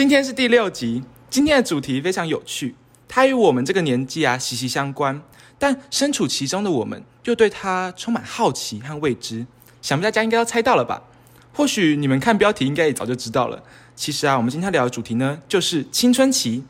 [0.00, 2.74] 今天是第六集，今天的主题非常有趣，
[3.06, 5.20] 它与我们这个年纪啊息息相关，
[5.58, 9.44] 但身处其中的我们又对它充满好奇和未知。
[9.82, 11.02] 想必大家应该都猜到了吧？
[11.52, 13.62] 或许你们看标题应该也早就知道了。
[13.94, 16.64] 其实啊，我们今天聊的主题呢，就是青春期。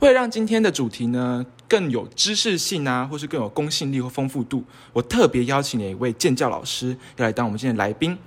[0.00, 4.62] 为了让今天的主题呢更有知识性啊，或是更有公信力或丰富度，
[4.92, 8.18] 我特别邀请了一位建教老师要来当我们今天的来宾。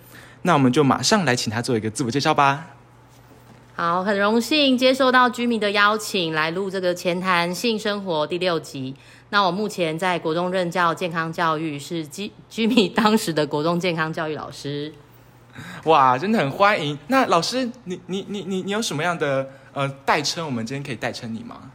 [0.42, 2.81] 那我们就马上来请他做一个自我介绍吧。
[3.84, 8.96] 好，很荣幸接受到居民的邀请，来录这个前谈性生活第六集。
[9.32, 14.94] 那我目前在国中任教健康教育，是居 居民当时的国中健康教育老师。
[15.86, 16.96] 哇，真的很欢迎。
[17.08, 20.46] 那老师，你你你你你有什么样的呃代称？
[20.46, 21.72] 我们今天可以代称你吗？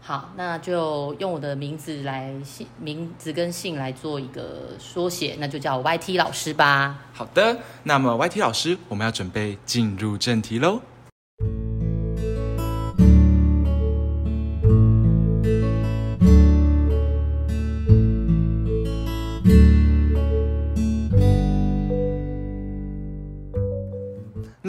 [0.00, 7.00] 好，那就用我的名字来姓名字跟姓来做一个缩写，那就叫我 YT 老师吧。
[7.12, 10.80] 好的，那么 YT 老师，我们要准备进入正题喽。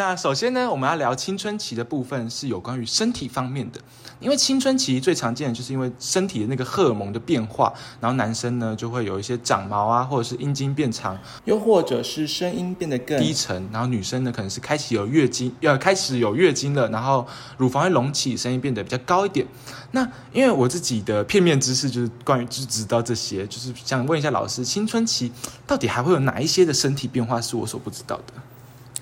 [0.02, 3.80] 那首先呢，我们要聊青春期的部分是有关于身体方面的，
[4.20, 17.28] 因为青春期最常见的就是因为身体的那个荷尔蒙的变化，然后男生呢就会有一些长毛啊，或者是阴茎变长，又或者是声音变得更低沉，然后女生呢可能是开始有月经，要开始有月经了，然后
[17.58, 19.46] 乳房会隆起，声音变得比较高一点。
[19.92, 20.02] 那
[20.34, 25.32] 因为我自己的片面知识就是关于就知道这些，就是想问一下老师，青春期
[25.68, 28.34] 到底还会有哪一些的身体变化是我所不知道的？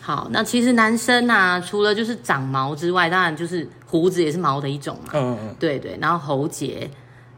[0.09, 5.11] 好，那其实男生啊，除了就是长毛之外，当然就是胡子也是毛的一种嘛。
[5.13, 5.55] 嗯嗯。
[5.59, 6.89] 对对，然后喉结，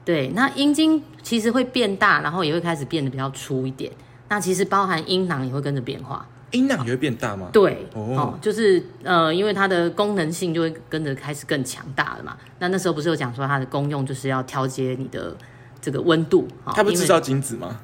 [0.05, 3.91] 对，那阴茎其实会变大，然后也会开始变得比较粗一点。
[4.29, 6.25] 那其实包含阴囊也会跟着变化。
[6.51, 7.49] 阴囊也会变大吗？
[7.51, 12.37] 对，哦，就是呃，因为它的功能性就会跟着开始更强大了嘛。
[12.59, 15.35] 那那时候不是有讲说它的功用就是要调节你的
[15.81, 16.47] 这个温度？
[16.67, 17.77] 它不制造精子吗？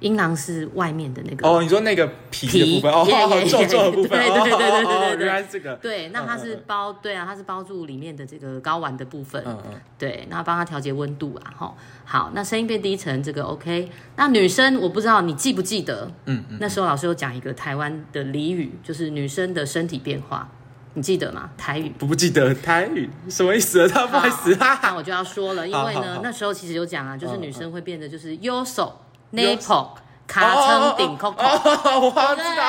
[0.00, 3.04] 阴囊是外面的那个哦，你说那个皮的部分哦，
[3.48, 5.74] 皱皱的部分，对对对对对对对，原来是这个。
[5.76, 13.90] 对，那它是包，对啊，它是包住里面的这个睾丸的部分，嗯嗯，对，那帮它调节温度啊，哈，好，那声音变低沉，这个 OK。
[14.16, 20.48] 那女生我不知道你记不记得，嗯嗯，那时候老师有讲一个台湾的俚语，就是女生的身体变化，
[20.94, 21.50] 你记得吗？
[21.58, 23.88] 台语不不记得台语什么意思？
[23.88, 29.00] 他不好意思，那我就要说了，因为呢，那时候其实有讲啊，就是女生会变得就是优手。
[29.32, 29.88] Nipple
[30.26, 32.64] 卡称顶 coco，我知道，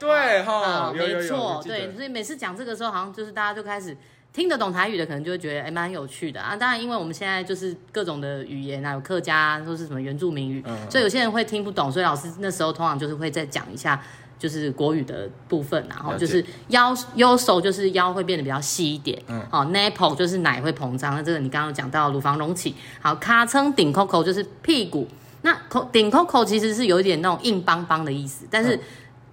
[0.00, 0.42] 对。
[0.42, 3.96] 哈，没错，对，所以每次讲这个时候，好像就是大家就开始
[4.32, 6.40] 听得懂台语的，可能就会觉得哎蛮有趣的。
[6.40, 6.56] 啊。
[6.56, 14.02] 当然，因为我们现在就是各种的语言啊，有客家或是什么原住民语，所以有些人会听不懂，所以老师那时候通常就是会再讲一下，
[14.36, 25.06] 就是国语的部分，然后就是腰腰手就是腰会变得比较细一点，嗯，好，nipple 就是奶会膨胀，那这个你刚刚讲到乳房隆起，好，卡称顶 coco 就是屁股。
[25.42, 28.78] 那口顶 coco 其实是有一点那种硬邦邦的意思，但是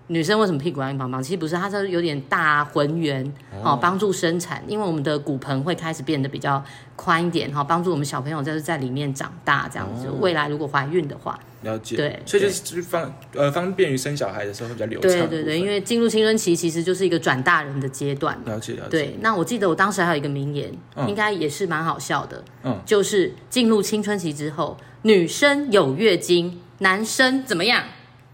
[0.08, 1.22] 女生为什么屁股要硬邦邦？
[1.22, 3.26] 其实不是，它是有点大浑圆，
[3.64, 6.64] 哦，帮助生产，因为我们的骨盆会开始变得比较
[6.96, 10.08] 宽一点，哈，帮助我们小朋友就是在里面长大这样子。
[10.20, 15.10] 未来如果怀孕的话，了解，对，所以就是方呃方便于生小孩的时候比较流畅。
[15.10, 18.38] 对对对，因为进入青春期其实就是一个转大人的阶段。
[18.46, 18.90] 了解了解。
[18.90, 20.72] 对，那我记得我当时还有一个名言，
[21.08, 24.78] 应该也是蛮好笑的，嗯，就是进入青春期之后。
[25.02, 27.84] 女生有月经，男生怎么样？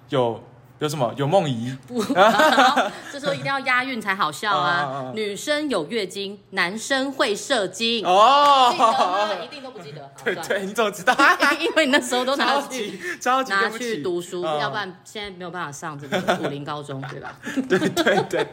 [0.07, 0.41] 有
[0.81, 1.14] 有什么？
[1.16, 1.78] 有梦遗？
[1.88, 2.03] 不，
[3.14, 5.12] 这时候一定要押韵才好笑啊！
[5.14, 8.04] 女生有月经，男生会射精。
[8.04, 9.30] 哦，记得吗？
[9.44, 10.10] 一定都不记得。
[10.25, 11.16] 对对，你怎么知道？
[11.60, 17.36] 因为你那时候都拿去拿去读书，要不然现在没有办法上这个武林高中，对吧？
[17.69, 18.48] 对 对对。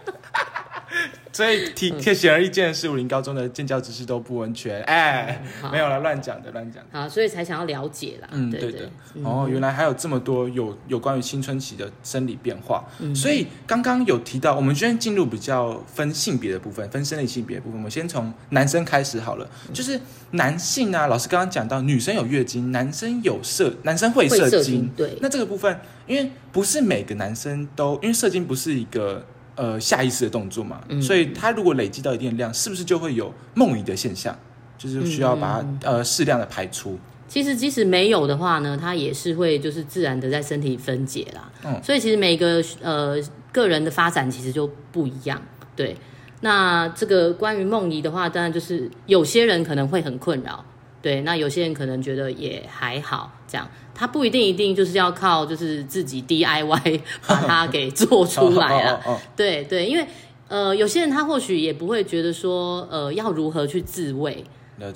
[1.30, 5.40] 所以，体显而易见，是武林高中的建教知识都不完全，哎，
[5.70, 6.82] 没有了，乱讲的，乱讲。
[6.90, 8.28] 好，所以才想要了解啦。
[8.32, 8.90] 嗯，对的。
[9.22, 12.84] 哦，原来还有这么多有有关于青春期的生理变化。
[13.14, 17.78] 所以刚刚有提到，我们先进入比较分性别的部分，分生理性别部分。
[17.78, 20.00] 我们先从男生开始好了，就是
[20.32, 24.90] 男性啊，老师刚刚讲到，女生有月经，男生有射，男生会射精。
[24.96, 25.16] 对。
[25.20, 29.24] 那这个部分，因为不是每个男生都，因为射精不是一个。
[29.58, 34.34] 呃下意识的动作嘛，所以它如果累积到一定的量，是不是就会有梦遗的现象？
[34.78, 36.96] 就是需要把它呃适量的排出。
[37.26, 41.50] 其实即使没有的话呢，它也是会就是自然的在身体分解啦。
[41.66, 43.16] 嗯，所以其实每个呃
[43.52, 45.42] 个人的发展其实就不一样。
[45.76, 45.96] 对，
[46.40, 50.64] 那这个关于梦遗的话，当然就是有些人可能会很困扰。
[51.00, 59.00] 对，那有些人可能觉得也还好，这样他不一定一定就是要靠就是自己 DIY 把它给做出来啊。
[59.36, 60.06] 对对，因为
[60.48, 64.44] 呃有些人他或许也不会觉得说呃要如何去自慰。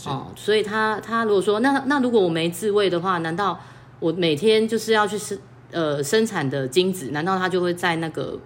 [0.06, 3.60] 哦，所以他他如果说那那如果我没自慰的话，难道
[3.98, 5.36] 我每天就是要去生
[5.72, 8.38] 呃生产的精子，难道他就会在那个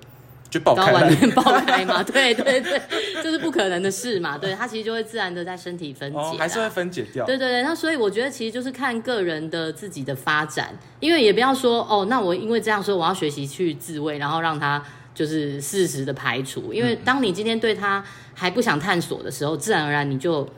[0.48, 2.02] 就睾丸里面爆开嘛？
[2.02, 2.80] 对 对对，
[3.22, 4.38] 这是不可能的事嘛。
[4.38, 7.24] 对，它其实就会自然的在身体分解，还是会分解掉。
[7.26, 14.82] 对对对，那所以我觉得其实就是看个人的自己的发展，因为也不要说哦，那我因为这样说我要学习去自慰，然后让他
[15.14, 18.04] 就是适时的排除，因为当你今天对他
[18.34, 20.48] 还不想探索的时候，自然而然你就。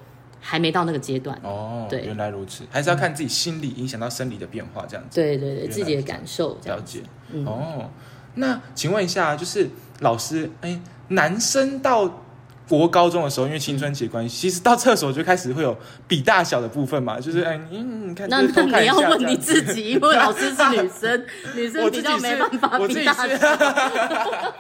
[0.41, 5.21] 还没到那个阶段哦，对，原来如此，还是要看自己心理影响到生理的变化这样子。
[5.21, 7.01] 对对对，自己的感受了解。
[7.45, 7.91] 哦，
[8.39, 9.71] 那请问一下，就是
[10.01, 12.25] 老师，哎，男生到。
[12.69, 15.77] 国高中的时候，因为青春期的关系，其实到厕所就开始会有
[16.07, 21.27] 比大小的部分嘛，就是哎，你你看，那那你要问你自己，因为老师是女生，
[21.57, 23.25] 女生比较没办法比大小。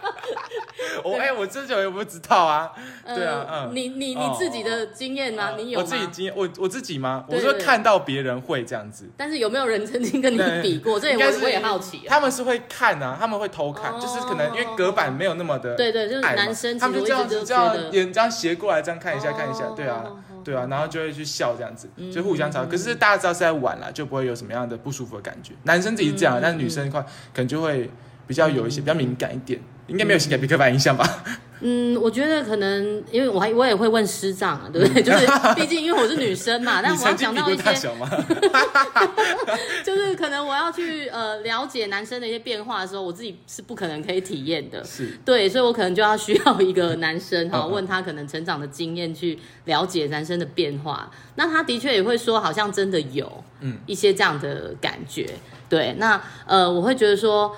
[1.04, 2.70] 我哎，我这就有没有知道啊？
[3.06, 5.50] 对啊，嗯，你你你自己的经验吗？
[5.56, 7.24] 你有我自己经验，我我自己吗？
[7.28, 10.98] 我说看到别人会这样子，但是有没有人曾经跟你比过？
[10.98, 12.02] 这也我也好奇。
[12.06, 17.76] 他们是会看啊，他们会偷看，就是可能因为隔板没有那么的对对，就是男生，他们就这样子这样。
[18.06, 20.04] 这样斜过来，这样看一下，看一下，对啊，
[20.42, 22.64] 对啊，然后就会去笑这样子，就互相吵。
[22.64, 25.52] 可是大家知道是在玩了，就不会有什么样的不舒服的感觉。
[25.64, 27.02] 男生自己这样，但是女生的话
[27.32, 27.90] 可能就会
[28.26, 31.24] 比较有一些比较敏感一点，应该没有性感比刻板印象吧。
[31.60, 35.02] 嗯，我觉得可能，因为我还我也会问师长啊，对不对？
[35.04, 35.26] 就是
[35.56, 37.74] 毕竟因为我是女生嘛，但我要讲到一些，
[39.82, 51.10] 就是可能我要去呃了解男生的一些变化的时候，我自己是不可能可以体验的，是对，所以我可能就要需要一个男生 哈，问他可能成长的经验去了解男生的变化。
[51.34, 55.28] 那他的确也会说，好像真的有嗯一些这样的感觉，
[55.68, 55.92] 对。
[55.98, 57.52] 那呃，我会觉得说。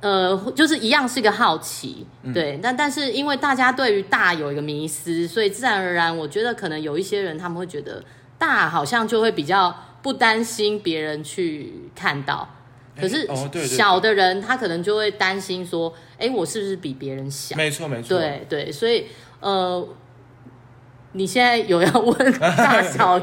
[0.00, 8.02] 呃，就是一样是一个好奇，对，但但是因为大家对于大有一个迷思，所以自然而然，我觉得可能有一些人他们会觉得
[8.38, 12.48] 大好像就会比较不担心别人去看到，
[12.98, 13.28] 可是
[13.66, 17.54] 小的人他可能就会担心说，哎，我是不是比别人小？
[17.56, 18.02] 没错没？
[18.02, 19.06] 错，对对，所以
[19.40, 19.86] 呃，
[21.12, 23.18] 你现在有要问 大小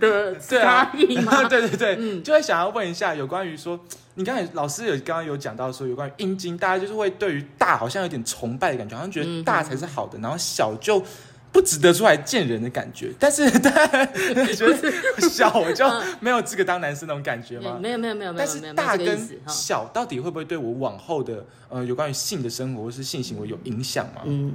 [0.00, 1.44] 的差异吗？
[1.48, 3.78] 对 对对，嗯，就会想要问一下有关于说。
[4.16, 11.02] 你刚才老师有刚刚有讲到说有关于阴茎，大家就是会对于大好像有点崇拜的感觉，好像觉得大才是好的，然后小就
[11.54, 13.12] 不值得出来见人的感觉。
[13.16, 14.92] 但是， 你觉得
[15.30, 15.86] 小我就
[16.18, 17.78] 没有资格当男生那种感觉吗？
[17.80, 18.46] 没有没有没有没有。
[18.46, 19.16] 但是大跟
[19.46, 24.22] 小到底会不会对我往后的呃有关于性的生活或是性行为有影响吗？
[24.24, 24.52] 嗯，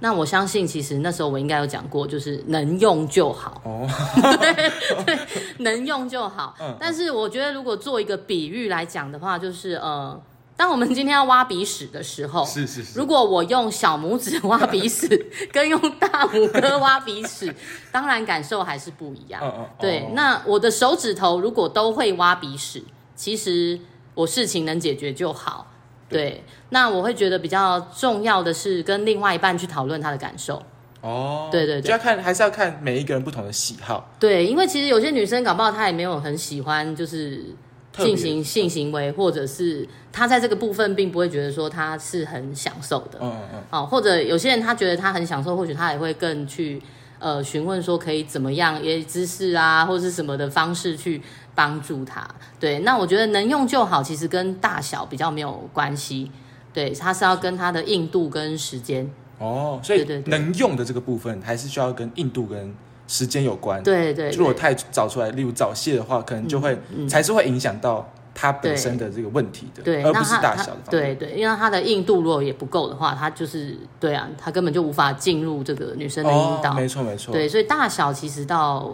[0.00, 3.62] 那我相信其实那时候我应该有讲过，就是能用就好。
[3.64, 3.88] 哦，
[5.06, 5.18] 对，
[5.64, 6.54] 能用就好。
[6.60, 10.20] 嗯，但是我觉得如果做一个比喻来讲的话，就是呃，
[10.56, 15.08] 当我们今天要挖鼻屎的时候，是是是，如果我用小拇指挖鼻屎，
[15.52, 17.52] 跟用大拇哥挖鼻屎，
[17.90, 19.68] 当然感受还是不一样。
[19.78, 20.08] 对。
[20.14, 22.82] 那我的手指头如果都会挖鼻屎，
[23.16, 23.78] 其实
[24.14, 25.72] 我事情能解决就好。
[26.08, 26.44] 对。
[26.68, 30.62] 那我会觉得比较重要的是跟另外一半去讨论他的感受。
[31.00, 34.08] 哦，对对对，就要看还是要看每一个人不同的喜好。
[34.20, 37.44] 对，因为其实有些女生搞不好她也没有很喜欢，就是
[37.92, 43.18] 进行性行为，或者是他在这个部分并不会觉得说他是很享受的。
[43.20, 43.62] 嗯嗯嗯。
[43.70, 46.80] 哦，或者有些人他觉得他很享受，或许他也会更去
[47.18, 51.20] 呃询问说可以怎么样，也姿势啊，或者是什么的方式去
[51.54, 52.26] 帮助他。
[52.58, 56.30] 对，那我觉得能用就好，其实跟大小比较没有关系。
[56.72, 59.10] 对，它是要跟它的硬度跟时间。
[59.38, 62.74] 哦，所以能用的这个部分还是需要跟硬度跟
[63.12, 63.82] 时间有关。
[63.82, 66.74] 对对，如果太早出来，例如早泄的话，可能就会
[67.06, 70.78] 才是会影响到它本身的这个问题的，对，而不是大小的。
[70.90, 76.72] 对对，因为它的硬度如果也不够的话，它就是对啊，它根本就无法进入这个女生的阴道。
[76.72, 77.34] 没错没错。
[77.34, 78.90] 对，所以大小其实到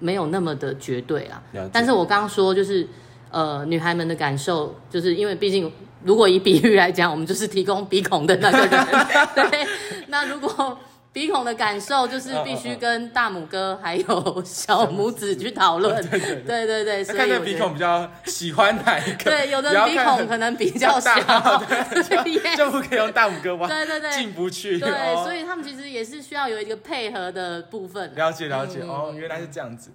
[0.00, 1.40] 没有那么的绝对啊。
[1.72, 2.84] 但是我刚刚说就是
[3.30, 5.70] 呃，女孩们的感受，就是因为毕竟。
[6.06, 8.86] 如果以比喻来讲，我们就是提供鼻孔的那个人。
[9.34, 9.66] 对，
[10.08, 10.78] 那如果
[11.14, 15.94] 鼻孔的感受就是必须跟大拇哥还有小拇指去讨论。
[16.10, 19.30] 对对对对，看这鼻孔比较喜欢哪一个？
[19.30, 21.14] 对，有的鼻孔可能比较小，
[22.58, 23.68] 就不可以用大拇哥挖。
[23.68, 24.76] 对对对，进不去。
[24.76, 24.90] 对，
[25.22, 28.12] 所以他们其实也是需要有一个配合的部分。
[28.16, 29.92] 了解了解哦，原来是这样子。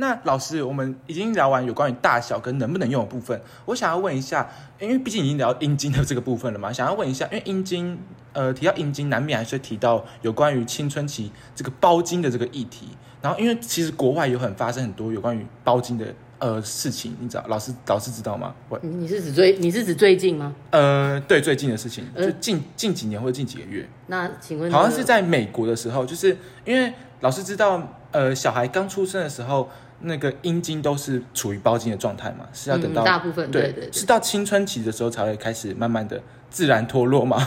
[0.00, 7.98] 那老师，我们已经聊完有关于大小跟能不能用的部分，我想要问一下，因为毕竟已经聊阴茎的这个部分了嘛，想要问一下，因为阴茎，
[8.32, 12.90] 呃，提到阴茎，难免还是会提到有关于青春期这个包茎的这个议题。
[13.20, 16.06] 然后，因为其实国外有很发生很多有关于包茎的
[16.38, 18.54] 呃事情，你知道，老师老师知道吗？
[18.82, 20.54] 你你是指最你是指最近吗？
[20.70, 23.88] 呃，对，最近的事情，就近近几年或者近几个月。
[24.06, 29.68] 那请问，好像是在美国的时候，就是因为老师知道，呃，小孩刚出生的时候。
[30.00, 37.46] 那个阴茎都是处于包茎的状态嘛，是要等到大部分对对，是到青春期的时候才会开始慢慢的自然脱落嘛。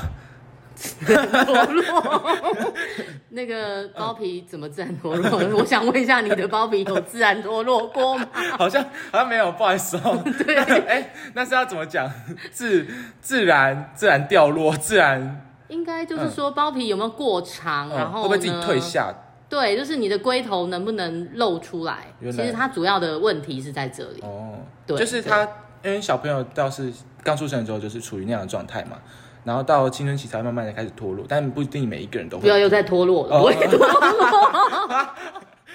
[1.05, 2.24] 脱落，
[3.29, 5.39] 那个包皮怎么自然脱落？
[5.55, 8.25] 我想问一下，你的包皮有自然脱落过吗？
[8.58, 10.20] 好像好像没有，不好意思哦。
[10.43, 10.55] 对，
[10.86, 12.12] 哎，那是要怎么讲？
[12.51, 12.88] 自
[13.20, 19.13] 自然自然掉落，自然应该就是说包皮有没有过长，然后会不会自己退下？
[19.51, 22.08] 对，就是你的龟头能不能露出来？
[22.22, 24.22] 其实它主要的问题是在这里。
[24.22, 25.43] 哦，对，就是他，
[25.84, 26.89] 因为小朋友倒是
[27.22, 28.98] 刚出生的时候就是处于那样的状态嘛，
[29.43, 32.43] 然后到青春期才慢慢的开始脱落，但不一定每一个人都会。
[32.43, 35.15] 不要又在脱落了，不会脱落，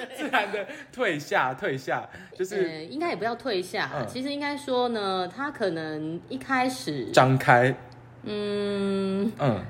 [0.17, 7.75] 自然的退下，退下，就是应该也不要退下，其实应该说呢，他可能一开始张开，
[8.23, 9.61] 嗯嗯。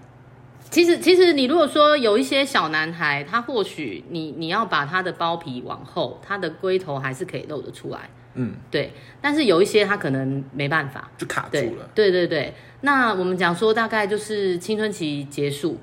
[0.71, 8.11] 其实，其实你如果说有一些小男孩，他或许你你要把他的包皮往后，他的龟头还是可以露得出来。
[8.35, 8.93] 嗯，对。
[9.21, 11.89] 但是有一些他可能没办法，就卡住了。
[11.95, 12.53] 对对对。
[12.83, 15.79] 那我们讲说，大概就是青春期结束。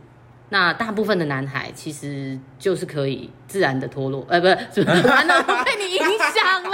[0.53, 6.69] 那大部分的男孩其实就是可以自然的脱落，呃，不是，完了被你影响了，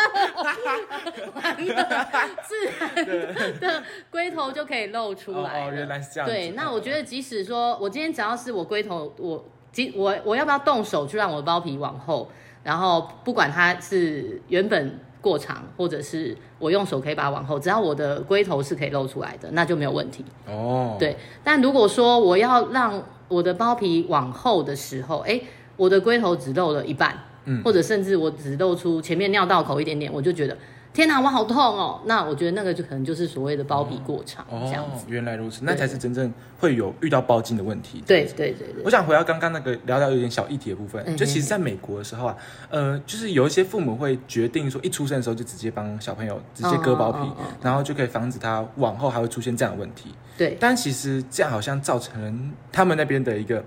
[1.34, 3.82] 完了，自然的
[4.12, 5.66] 龟头就可以露出来。
[5.66, 6.28] 哦，原来是这样。
[6.28, 12.30] 对，那我觉得即使说我今天只要是我龟头，我即我我要不要动手去让我的包皮往后，
[12.66, 20.26] 然后不管它是原本过长，或者是我用手可以把它往后，只要我的龟头是可以露出来的，那就没有问题。
[20.48, 21.16] 哦，对。
[21.46, 25.40] 但如果说我要让我的包皮往后的时候，哎，
[25.78, 30.58] 我的龟头只露了一半，嗯，或者甚至我只露出前面尿道口一点点，我就觉得
[30.92, 32.02] 天哪，我好痛哦。
[32.06, 35.06] 那我觉得那个就可能就是所谓的包皮过长这样子。
[35.08, 38.04] 原来如此，那才是真正会有遇到包茎的问题。
[38.06, 38.84] 对对对对。
[38.84, 42.36] 我想回到刚刚那个聊聊有点小议题的部分，就其实在美国的时候啊，
[42.70, 47.20] 呃，就是有一些父母会决定说，一出生的时候就直接帮小朋友直接割包皮，
[47.62, 50.14] 然后就可以防止他往后还会出现这样的问题。
[50.38, 52.34] 对，但其实这样好像造成了
[52.72, 53.64] 他们那边的一个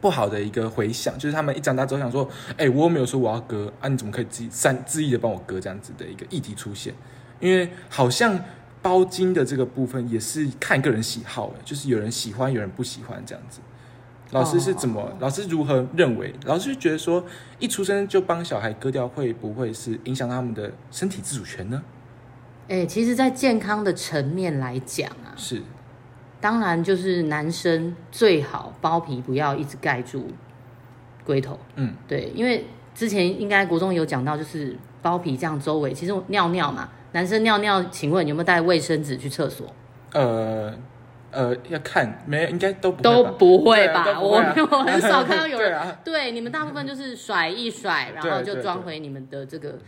[0.00, 6.94] 不好的一个回响，就是他们一长大之后想说，哎，我又没有说我要割啊，你怎么可以自己擅自意的帮我割这样子的一个议题出现？
[7.40, 8.38] 因为好像
[8.80, 13.60] 包茎的这个部分也是看个人喜好，就是有人喜欢，有人不喜欢这样子。
[14.30, 15.10] 老师是怎么？
[15.20, 16.34] 老师如何认为？
[16.44, 17.24] 老师觉得说，
[17.58, 21.82] 一出生就帮小孩割掉，会不会是影响他们的身体自主权呢？
[22.68, 25.62] 哎，其实，在健康的层面来讲啊，是。
[26.40, 30.28] 当然，就是男生最好包皮不要一直盖住
[31.24, 31.58] 龟头。
[31.74, 32.64] 嗯，对，因为
[32.94, 39.66] 之前应该国中有讲到，就是包皮这样周围，其实尿尿嘛，男生尿尿，请问有没有带卫生纸去厕所？
[40.12, 40.72] 呃
[41.30, 44.18] 呃，要看，没，应该都都不会吧？
[44.20, 44.36] 我
[44.70, 49.78] 我很少看到有人， 对，你们大部分就是甩一甩，然后就装回你们的这个。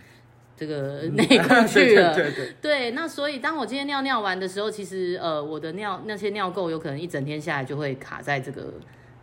[0.61, 2.91] 这个 内裤去了，对对对。
[2.91, 8.75] 那所以，当我今天尿尿完的时候，其实呃，我的尿那些尿垢有可能一整天下来就会卡在这个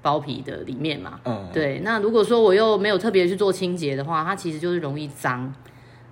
[0.02, 1.20] 包皮的里面嘛。
[1.26, 1.48] 嗯。
[1.54, 1.82] 对。
[1.84, 5.54] 那如果说我又没有特别去做清洁的话，它其实就是容易脏。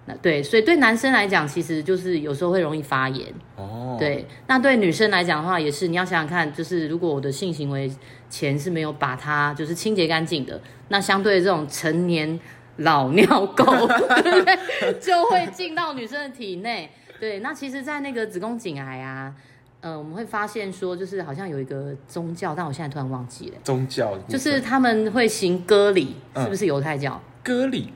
[0.05, 3.33] 那对，所以对男生来讲，其实就是有时候会容易发炎。
[3.55, 3.97] 哦。
[3.99, 4.27] 对。
[4.45, 7.91] 那对女生来讲的话，也是你要想想看，就是如果我的性行为
[8.29, 12.39] 前是没有把它就是清洁干净的，那相对这种成年。
[12.77, 13.87] 老尿垢，
[14.21, 14.99] 对不对？
[14.99, 16.89] 就会进到女生的体内。
[17.19, 19.33] 对，那其实，在那个子宫颈癌啊，
[19.79, 23.55] 呃，我们会发现说，就是好像有一个宗教，但我现在突然忘记了。
[23.63, 27.21] 宗教就是他们会行割礼，是不是犹太教？
[27.41, 27.93] 割礼，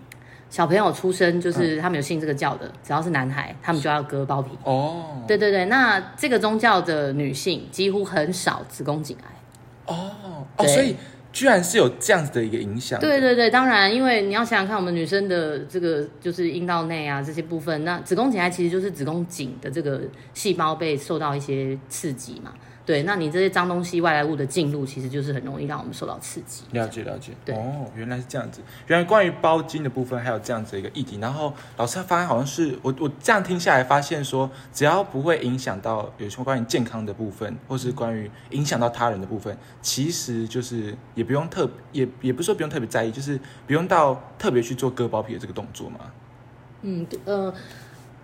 [0.50, 4.57] 小朋友出生就是他们有信这个教的，只要是男孩，他们就要割包皮。
[4.63, 9.93] 哦，对对对，那这个宗教的女性几乎很少子宫颈癌。
[9.93, 10.95] 哦哦，所以。
[11.31, 13.00] 居然是有这样子的一个影响。
[13.00, 20.01] 对对对，当然，因为你要想想看，我们女生的这个就是阴道内啊这些部分，那子宫颈癌其实就是子宫颈的这个
[20.33, 22.53] 细胞被受到一些刺激嘛。
[22.89, 26.63] 对，那你这些脏东西、外来物的进入，其实就是很容易让我们受到刺激。
[26.72, 28.63] 了解了解，对哦，原来是这样子。
[28.88, 31.19] 原来关于包茎的部分还有这样子一个议题。
[31.19, 46.00] 然后老师他发现好像是我我这样听下来发现说，只要不会影响到有什么关于健康的部分，或是关于影响到他人的部分，其实就是也不用特也也不是说不用特别在意，就是不用到特别去做割包皮的这个动作嘛。
[46.81, 47.53] 嗯，呃，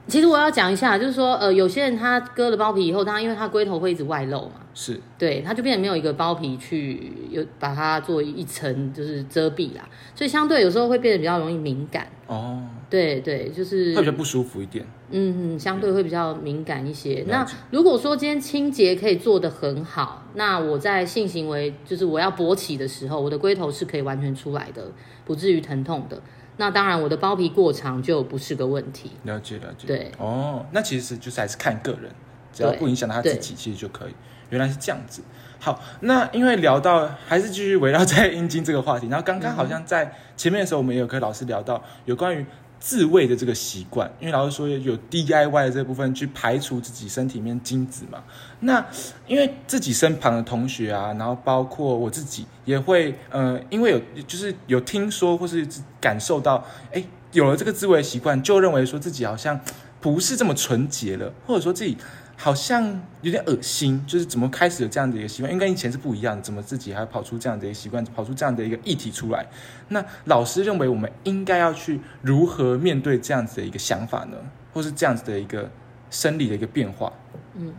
[0.08, 12.08] 其实我要讲一下，就是说，呃，有些人他割了包皮以后，他因为他龟头会一直外露嘛，是对，他就变得没有一个包皮去有把它做一层就是遮蔽啦，所以相对有时候会变得比较容易敏感。
[12.28, 14.86] 哦，对对，就是会比较不舒服一点。
[15.12, 17.24] 嗯，相对会比较敏感一些。
[17.24, 24.84] 了那如果说今天清洁可以做得很好，那我在性行为就是我要勃起的时候，我的龟头是可以完全出来的，
[25.24, 26.22] 不至于疼痛的。
[26.58, 29.12] 那当然，我的包皮过长就不是个问题。
[29.24, 29.88] 了解了解。
[29.88, 32.12] 对哦，那其实就是还是看个人，
[32.54, 34.16] 只要不影响到他自己，其实就可以。
[34.50, 35.22] 原来是这样子。
[35.60, 42.46] 好，那因为聊到还是继续围绕在阴茎这个话题，然后刚刚好像在前面的时候，我们也有跟老师聊到有关于
[42.80, 48.24] 自慰的这个习惯，因为老师说有 DIY 的这部分去排除自己身体里面精子嘛。
[48.60, 48.86] 那
[49.28, 55.68] 因为自己身旁的同学啊，然后包括我自己也会，呃，因为有就是有听说或是
[56.00, 59.60] 感受到，哎，有了这个自慰的习惯，就认为说自己好像
[60.00, 61.98] 不是这么纯洁了，或者说自己
[62.38, 69.46] 好像有点恶心，就是怎么开始有这样的一个习惯，因为跟以前是不一样，怎么自己还跑出这样的一个习惯，跑出这样的一个议题出来？
[69.90, 74.38] 那老师认为我们应该要去如何面对这样子的一个想法呢？
[74.74, 75.72] 或是这样子的一个
[76.12, 77.12] 生理的一个变化？
[77.56, 77.74] 嗯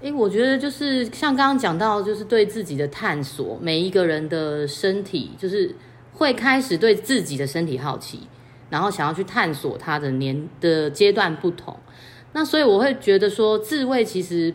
[0.00, 5.76] 诶，我觉得就是像刚刚讲到，就是对自己的探索，每一个人的身体，就是
[6.12, 8.26] 会开始对自己的身体好奇，
[8.68, 11.78] 然后想要去探索它的年的阶段不同。
[12.32, 14.52] 那所以我会觉得说，自慰其实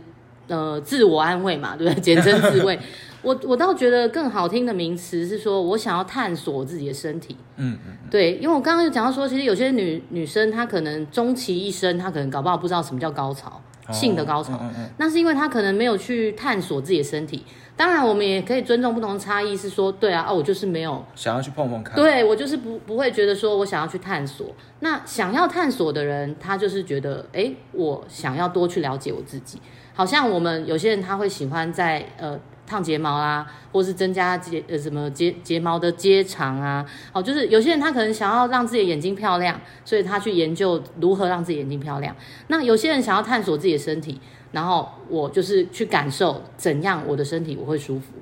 [0.47, 2.01] 呃自我安慰嘛，对不对？
[2.01, 2.79] 简称自慰。
[3.23, 7.35] 我我倒觉得更好听的名词是说，我想要探索自己的身体。
[7.57, 13.59] 嗯嗯，对，因为我刚刚有讲到说，其实有些女女生她可能终其一生，她可能搞不好不知道什么叫高潮，
[13.91, 14.53] 性的高潮。
[14.61, 17.45] 嗯嗯嗯那是因为他可能没有去探索自己的身体。
[17.75, 21.95] 当然，我们也可以尊重不同的差异，是说，对啊，哦，我就是没有，想要去碰碰看。
[21.95, 24.47] 对我就是不不会觉得说我想要去探索。
[24.79, 29.61] 那想要探索的人，他就是觉得，哎，我想要多去了解我自己。
[29.93, 42.15] 好像我们有些人他会喜欢在呃烫睫毛啊，或是增加睫呃什么睫睫毛的接长啊，哦，就是有些人他可能想要让自己的眼睛漂亮，所以他去研究如何让自己眼睛漂亮。
[42.47, 44.19] 那有些人想要探索自己的身体，
[44.51, 48.13] 然后我就是去感受怎样我的身体我会舒服。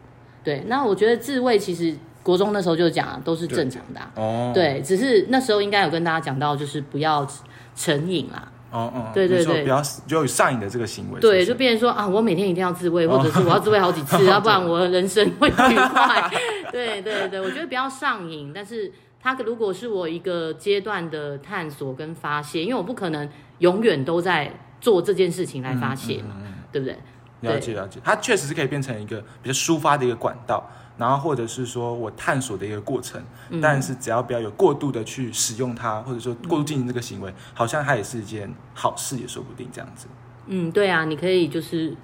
[0.43, 7.27] 对，那我觉得自慰其实国中那时候就讲啊，都是正常的啊、哦，对，只是那时候应该有跟大家讲到，就是不要
[7.75, 8.51] 成瘾啦。
[8.71, 11.19] 哦哦，对对对比较就有上瘾的这个行为。
[11.19, 16.32] 对，就变成说啊，我每天一定要自慰，或者是我要自慰好几次， 要不然我人生会愉快。
[16.71, 24.51] 对对对，我觉得不要上瘾，但是它如果是我一个阶段的探索跟发泄，因为我不可能永远都在
[24.82, 26.36] 做这件事情来发泄嘛，
[26.71, 26.97] 对不对？
[27.41, 33.21] 了解了解，它确实是可以变成一个比较抒发的一个管道，然后或者是说我探索的一个过程。
[33.49, 40.08] 嗯但是只要不要有过度的去使用它，或者说过度进行这个行为，好像它也是一件好事，也说不定这样子。
[40.47, 41.95] 嗯，对啊，你可以就是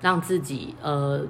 [0.00, 1.24] 让自己呃，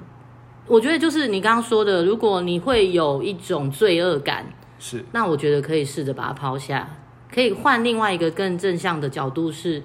[0.67, 4.45] 我觉得就是你刚刚说的，如果你会有一种罪恶感，
[4.79, 6.87] 是那我觉得可以试着把它抛下，
[7.33, 9.83] 可以换另外一个更正向的角度是，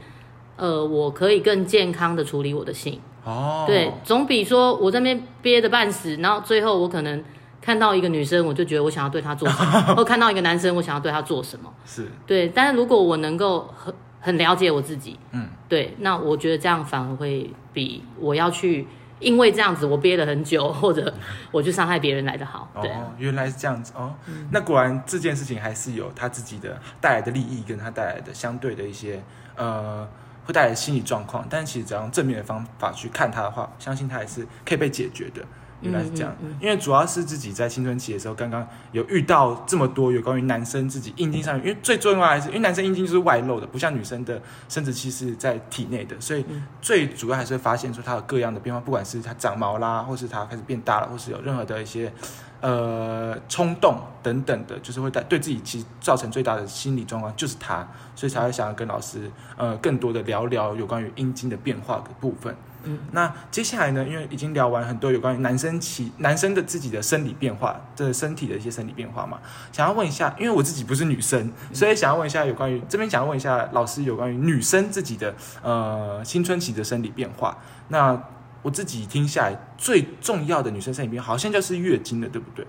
[0.56, 7.22] 呃，我可以更健康的处理我的性，哦，对，总比说我这边憋的半死，然后最后我可能
[7.60, 12.06] 看到一个女生，我就觉得我想要对她做什么， 或看到一个男生，我想要对他做什么，是。
[12.24, 18.86] 对，但是如果我能够很很了解我自己，嗯，对，那我觉得这样反而会比我要去
[19.18, 21.12] 因为这样子我憋了很久， 或者
[21.50, 22.88] 我去伤害别人来的好，对。
[22.90, 23.00] 啊。
[23.00, 24.14] 哦，原来是这样子哦。
[24.52, 29.20] 那果然这件事情还是有他自己的带来的利益，跟他带来的相对的一些
[29.56, 30.06] 呃，
[30.46, 31.46] 会带来心理状况。
[31.50, 35.42] 但其实只要用正面的方法去看它的话，相信它还是可以被解决的。
[35.82, 46.42] 原来是这样，因为主要是自己在青春期的时候，刚刚有遇到这么多有关于男生自己阴茎上面，因为最重要还是因为男生阴茎就是外露的，不像女生的生殖器是在体内的，所以
[46.80, 52.10] 最主要还是会发现说它有各样的变化，不管是它长毛啦，或是它开始变大了，或是有任何的一些
[52.66, 62.52] 呃冲动等等的，就是会带对自己其实造成最大的心理状况就是他，所以才会想要跟老师呃更多的聊聊有关于阴茎的变化的部分。
[62.88, 69.38] 嗯，那接下来呢，因为已经聊完很多有关于男生期男生的自己的生理变化，这身体的一些生理变化嘛，
[69.72, 77.58] 想要问一下，因为我自己不是女生，所以想要问一下有关于这边想要问一下老师有关于女生自己的呃青春期的生理变化。
[77.88, 78.20] 那
[78.66, 82.66] 我自己听下来，最重要的女生生理变化好像就是月经了，对不对？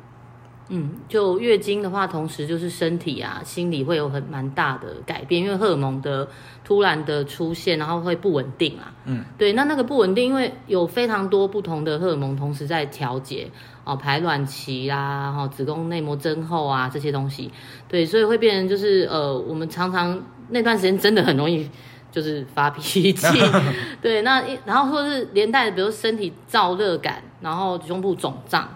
[0.70, 6.28] 嗯，就月经的话，同时就是身体啊、心理会有很蛮大的改变，因为荷尔蒙的
[6.64, 8.94] 突然的出现，然后会不稳定啊。
[9.06, 13.50] 嗯，对，那那个不稳定，因为有非常多不同的荷尔蒙同时在调节
[13.84, 17.52] 哦，排卵期啦，哈，子宫内膜增厚啊这些东西，
[17.88, 21.68] 对，所以会变成就是呃，我们常常那段时间真的很容易
[22.12, 23.28] 就是发脾气，
[24.02, 28.68] 对，那一然后或是连带的，比如身体燥热感，然后胸部肿胀。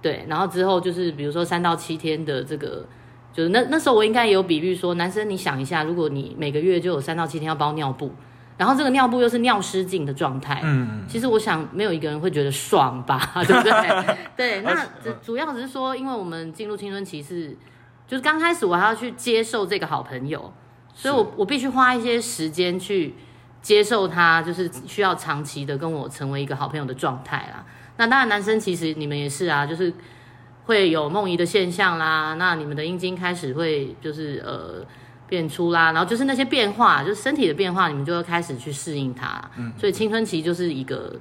[0.00, 2.86] 对，然后之后就是比如说三到七天的这个，
[3.32, 8.12] 就是那那时候我应该也有比喻说，男生你想一下，如果你每个月就有三到七天要包尿布，
[8.56, 14.16] 然后这个尿布又是尿失禁的状态，嗯，其实我想没有一个人会觉得爽吧，对不对？
[14.36, 14.72] 对，那
[15.02, 17.56] 主主要只是说，因为我们进入青春期是，
[18.06, 20.52] 就是刚开始我还要去接受这个好朋友，
[21.00, 23.14] 所以我我必须花一些时间去
[23.62, 27.64] 接受他，就是需要长期的跟我成为一个好朋友的状态啦。
[27.98, 29.94] 那当然，男生其实你们也是啊，就是
[30.66, 32.34] 会有梦遗的现象啦。
[32.34, 34.84] 那你们的阴茎开始会就是呃
[35.28, 39.40] 变粗啦，然后就是那些变化，就是身体的变化，你们就会开始去适应它。
[39.56, 41.14] 嗯，所以青春期就是一个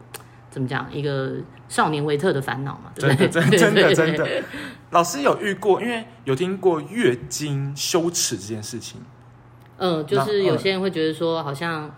[0.49, 1.33] 怎么讲，一个
[1.69, 2.91] 少年维特的烦恼嘛。
[2.95, 4.43] 真的，真的，真的，真的。
[4.89, 8.99] 老师有遇过，因为有听过月经羞耻这件事情。
[9.77, 11.89] 嗯，就是有些人会觉得说，好像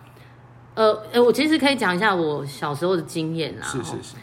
[0.75, 3.65] 呃，呃，我其实可以讲一下我小时候的经验啦。
[3.65, 4.15] 是是是。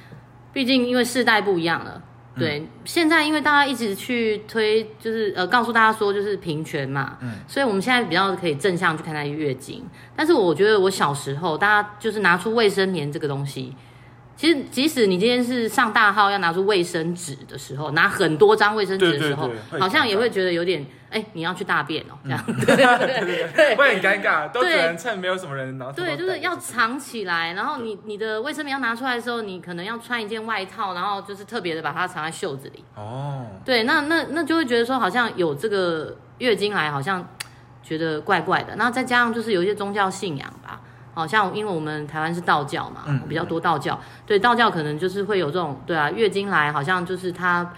[0.53, 2.03] 毕竟因为世代不一样了，
[2.39, 9.85] 对，现在因为大家一直去推，就是呃告诉大家说就是平权嘛，嗯，所以我们现在比较可以正向去看待月经。
[10.15, 13.75] 但是我觉得我小时候，大家就是拿出卫生棉这个东西。
[14.37, 25.91] 其实，即使你今天是上大号要拿出卫生纸的时候，拿很多张卫生纸的时候，好像也会觉得有点，哎，你要去大便哦，这样，对对对， 会很尴尬，都只能趁没有什么人拿。
[25.91, 32.85] 对，就是要藏起来，然后你你的卫生棉要拿出来的时候，你可能要穿一件外套，然后就是特别的把它藏在袖子里。
[32.95, 37.27] 哦，对，那那那就会觉得说，好像有这个月经来，好像
[37.83, 38.77] 觉得怪怪的。
[38.77, 40.53] 然后再加上就是有一些宗教信仰
[41.17, 41.23] 吧。
[41.23, 47.73] 好像因为我们台湾是道教嘛，比较多道教，对道教可能就是会有这种，对啊，月经来好像就是它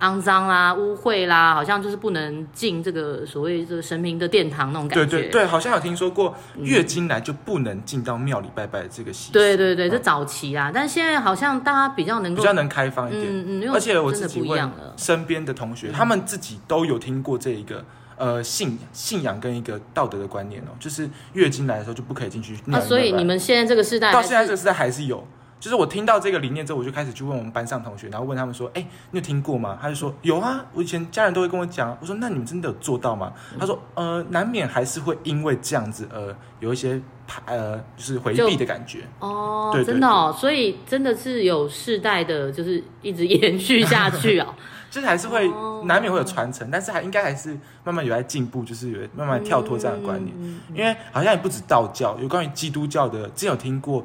[0.00, 5.06] 肮脏啦、污秽啦，好像就是不能进这个所谓这个神明的殿堂那种感觉。
[5.06, 9.32] 对对对，好像有听说过月经来就不能进到庙里拜拜这个习俗。
[9.34, 17.84] 对对对，这早期啊，但现在好像大家比较能够比较能开放一点，嗯嗯，而且我自己问身边的同学，他们自己都有听过这一个。
[18.20, 22.54] 呃，信信仰跟一个道德的观念哦，就是月经来的时候就不可以进去。
[22.70, 25.26] 啊，所以你们现在这个时代到现在这个时代还是有。
[25.58, 28.80] 就是我听到这个理念之后，我就开始去问我们班上同学，然后问他们说：“哎，
[29.10, 33.30] 你有听过吗？”他就说：“有啊，我以前家人都会跟我讲。”我说：“那你们真的有做到吗？”
[33.60, 36.98] 他说：“呃，难免还是会因为这样子，呃，有一些
[37.44, 44.54] 呃，就是回避的感觉。”哦，对真的哦，所以真的是有世代的，就是一直延续下去哦。
[44.90, 45.48] 就是还是会
[45.84, 50.36] 难免会有传承，但是还应该还是慢慢有在进步，就是有慢慢跳脱这样的观念。
[50.74, 54.04] 因为好像也不止道教，有关于基督教的，之前有听过，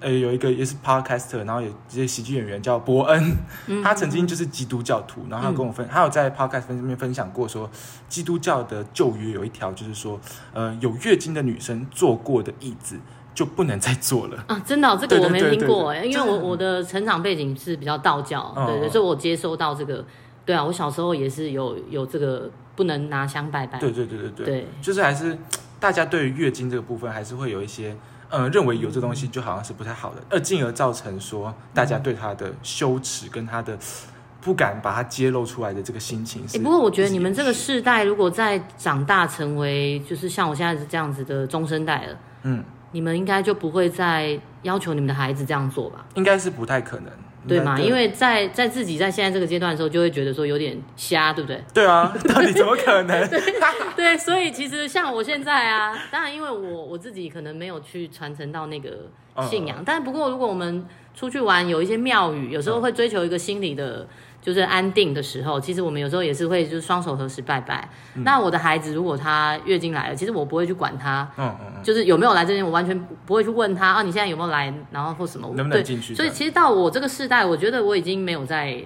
[0.00, 3.36] 呃，有一个也是 podcaster，然后有这些喜剧演员叫伯恩，
[3.84, 7.70] 他曾经就是基督教徒，然后他跟我分，他有在 podcast 分面分享过说，
[8.08, 10.18] 基督教的旧约有一条就是说，
[10.52, 12.96] 呃，有月经的女生坐过的椅子
[13.34, 14.60] 就不能再做了啊！
[14.66, 20.04] 真的，这个我没听过哎，因为我我的成长背景是比较道教，对对，所以我接收到这个。
[20.44, 23.78] 对啊，我小时候也是有有这个不能拿香拜拜。
[23.78, 25.38] 对对对对对，对，就是还是
[25.78, 27.96] 大家对于月经这个部分还是会有一些，
[28.28, 33.78] 呃，认为有这东西就好像是不太好的，而进而造成说大家对他的羞耻跟他的
[34.40, 36.60] 不敢把它揭露出来的这个心情。
[36.60, 46.06] 不过我觉得你们这个世代如果再长大成为就是像我现在是这样子的中生代了，嗯，你们应该就不会再要求你们的孩子这样做吧？
[46.14, 47.06] 应该是不太可能。
[47.44, 47.76] 对吗？
[47.76, 51.60] 因为在在自己在现在这个阶段的时候，就会觉得说有点瞎，对不对？
[51.74, 53.28] 对啊，到底怎么可能？
[53.96, 59.10] 对，所以其实像我现在啊，当然因为我我自己可能没有去传承到那个
[59.50, 64.06] 信仰，但不过如果我们出去玩，有一些庙宇，有时候会追求一个心理的。
[64.42, 67.88] 就是安定的时候，其实我们有时候也是会就是双手合十拜拜。
[68.24, 76.12] 那我的孩子如果他月经来了，其实我不会去管他，嗯嗯就是有没有来这边，我完全不会去问他啊，你现在有没有来，然后或什么，能不能进去？
[76.14, 78.76] 所以其实到我这个世代，我觉得我已经没有在，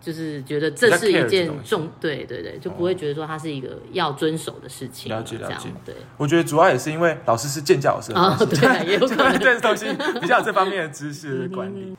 [0.00, 5.10] 就是觉得这是一件重，对对对，就不会觉得说它是一个要遵守的事情。
[5.10, 5.94] 了解了解，对。
[6.16, 9.86] 我觉得主要也是因为老师是建教老师，啊，对，也有可能 对东西
[10.20, 11.96] 比较有这方面的知识管理。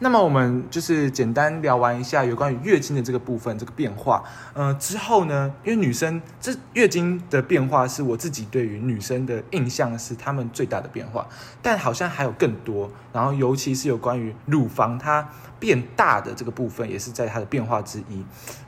[0.00, 4.22] 那么我们就是简单聊完一下有关于月经的这个部分，这个变化。
[4.52, 11.26] 呃，之后呢，因为女生这月经的变化是我自己对于女生的印象是她们最大的变化，
[11.62, 12.90] 但好像还有更多。
[13.14, 15.28] 然后尤其是有关于乳房它
[15.60, 18.24] 变大的这个部分，也是在它的变化之一。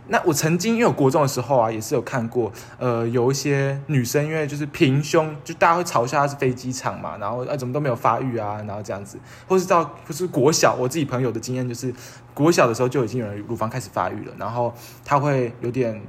[0.07, 11.93] 那我曾经因为我国中的时候啊，也是有看过，呃，有一些女生因为就是平胸，就大家会嘲笑她是飞机场嘛，然后呃怎么都没有发育啊，然后这样子，或是到不是国小，我自己朋友的经验就是
[12.33, 14.73] 国小的时候就已经有人乳房开始发育了，然后
[15.05, 16.01] 她会有点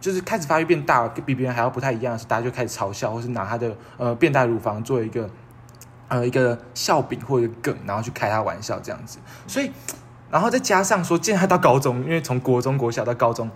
[0.00, 5.28] 就是开始发育变大，比别人还要不太一样，是大家就开始嘲笑，或是拿她的呃变大乳房做一个
[6.08, 9.70] 呃一个笑柄或者梗，然后去开他玩笑这样子，所以。
[10.30, 13.48] 然后再加上说，既然他到高中，因为从国中、国小到高中，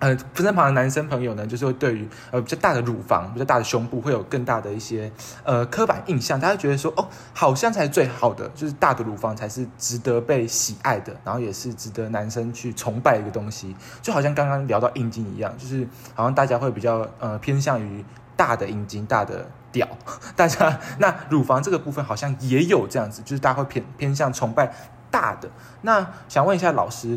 [0.00, 5.10] 呃，身旁的男生朋友呢，就是会对于呃比较大的乳房、比较大的胸部，会有更大的一些
[5.44, 6.38] 呃刻板印象。
[6.38, 13.74] 他会觉得说，哦，好像才是最好的，就是大的乳房才是值得被喜爱的，然后也是值得男生去崇拜一个东西。
[14.02, 18.04] 就好像刚刚聊到阴茎一样，就是好像大家会比较呃偏向于
[18.36, 19.86] 大的阴茎、大的屌。
[20.34, 24.72] 大家那乳房这个部分好像也有这样子，就是大家会偏偏向崇拜。
[25.10, 25.48] 大的
[25.82, 27.16] 那想问一下老师，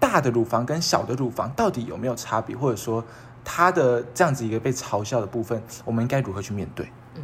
[0.00, 3.04] 大的乳房跟小的乳房到底有没有差别，或者说
[3.44, 6.88] 它的这样子一个被嘲笑的部分，我们应该如何去面对？
[7.14, 7.22] 嗯，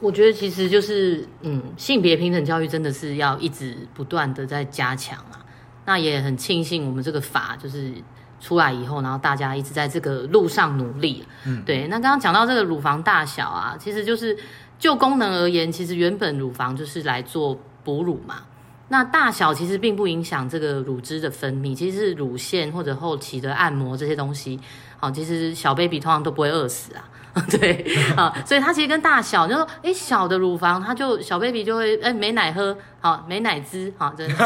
[0.00, 5.44] 我觉得其实就是嗯，性别平等教育真的是要一直不断的在加强啊。
[5.84, 7.92] 那也很庆幸我们这个法就是
[8.40, 11.24] 出来以后，然后大家一直在这个路上努力。
[11.44, 11.86] 嗯，对。
[11.88, 14.36] 那刚刚讲到这个乳房大小啊，其实就是
[14.78, 18.42] 就功能而言，其实原本乳房就是来做哺乳嘛。
[18.88, 24.60] 那大小其实并不影响这个乳汁的分泌，其实是乳腺或者后期的按摩这些东西，
[24.98, 27.02] 好，其实小 baby 通常都不会饿死啊，
[27.50, 27.84] 对
[28.16, 34.44] 啊，所以它其实跟大小，就说，哎，小的乳房，它就小 baby 就会，哎，没奶喝，好，没奶汁，好，真的，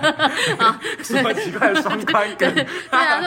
[0.58, 2.52] 啊，什么奇怪的双关 梗？
[2.54, 3.20] 对啊，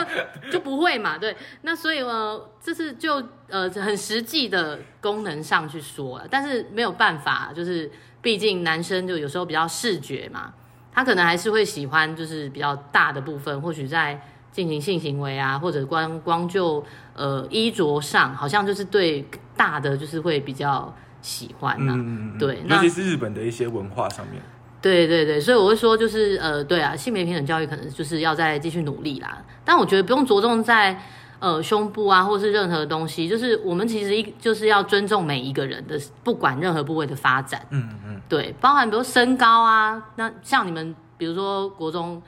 [0.43, 7.91] 就就不会嘛，对，那所以呃，这是就呃很实际的功能上去说了，但是没有办法，就是。
[8.25, 10.51] 毕竟男生就有时候比较视觉嘛，
[10.91, 14.19] 他可能还是会喜欢就是比较大的部分，或许在
[14.55, 16.81] 进行性行为啊，或者光光就
[17.13, 21.93] 呃衣着上，好像就是对大的就是会比较喜欢呐。
[22.39, 24.41] 对，尤其是日本的一些文化上面。
[24.81, 29.43] 对对对，所以我会说就是呃，对啊，性别平等教育可能就是要再继续努力啦。
[29.65, 30.97] 但我觉得不用着重在。
[31.37, 37.61] 呃，胸部啊，或是任何东西，就是我们其实一就是要尊重每一个人的，不管任何部位的发展。
[37.71, 42.19] 嗯嗯，对，包含比如身高啊，那像你们，比如说国中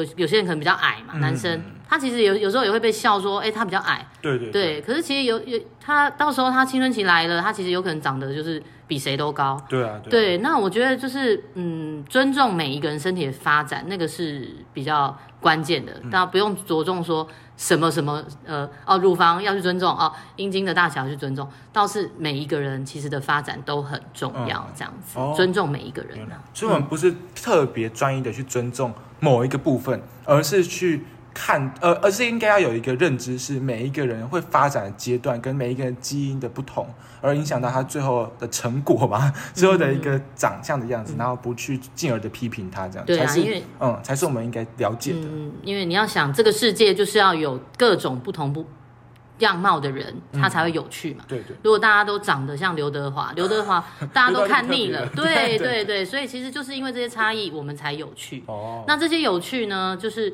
[0.00, 4.04] 有有些人可能比较矮嘛，男生他其实有有时候也会被笑说，哎，他比较矮。
[4.20, 4.80] 对对对。
[4.80, 9.56] 可是其实有有他到时候他青春期来了，他其实有可能长得就是比谁都高。
[9.68, 10.00] 对啊。
[10.10, 17.26] 对，那我觉得就是嗯，尊重每一个人身体的发展，那个是比较关键的，大家不用着重说。
[17.56, 26.18] 什么什么呃哦，乳房要去尊重哦，阴茎的大小要去尊重，倒是每一个人其实的发展都很重要，这样子尊重每一个人。
[26.52, 31.04] 所以我们不是特别专一的去尊重某一个部分，而是去。
[31.36, 36.88] 看，呃，而是应该要有一个认知，是每一个人会发展的阶段跟每一个人基因的不同，
[37.20, 45.18] 而影响到他最后的成果嘛， 最后的一个长相的样子，然后不去进而的批评他，这样对啊，因为嗯，才是我们应该了解的。
[45.20, 48.64] 嗯，因为你要想，这个世界就是要有各种不同不
[49.40, 51.24] 样貌的人，他才会有趣嘛。
[51.28, 51.54] 对对。
[51.62, 58.42] 如果大家都长得像刘德华，刘德华 大家都看腻了，对对对，所以其实就是因为这些差异，我们才有趣。
[58.46, 58.82] 哦。
[58.88, 60.32] 那这些有趣呢，就是。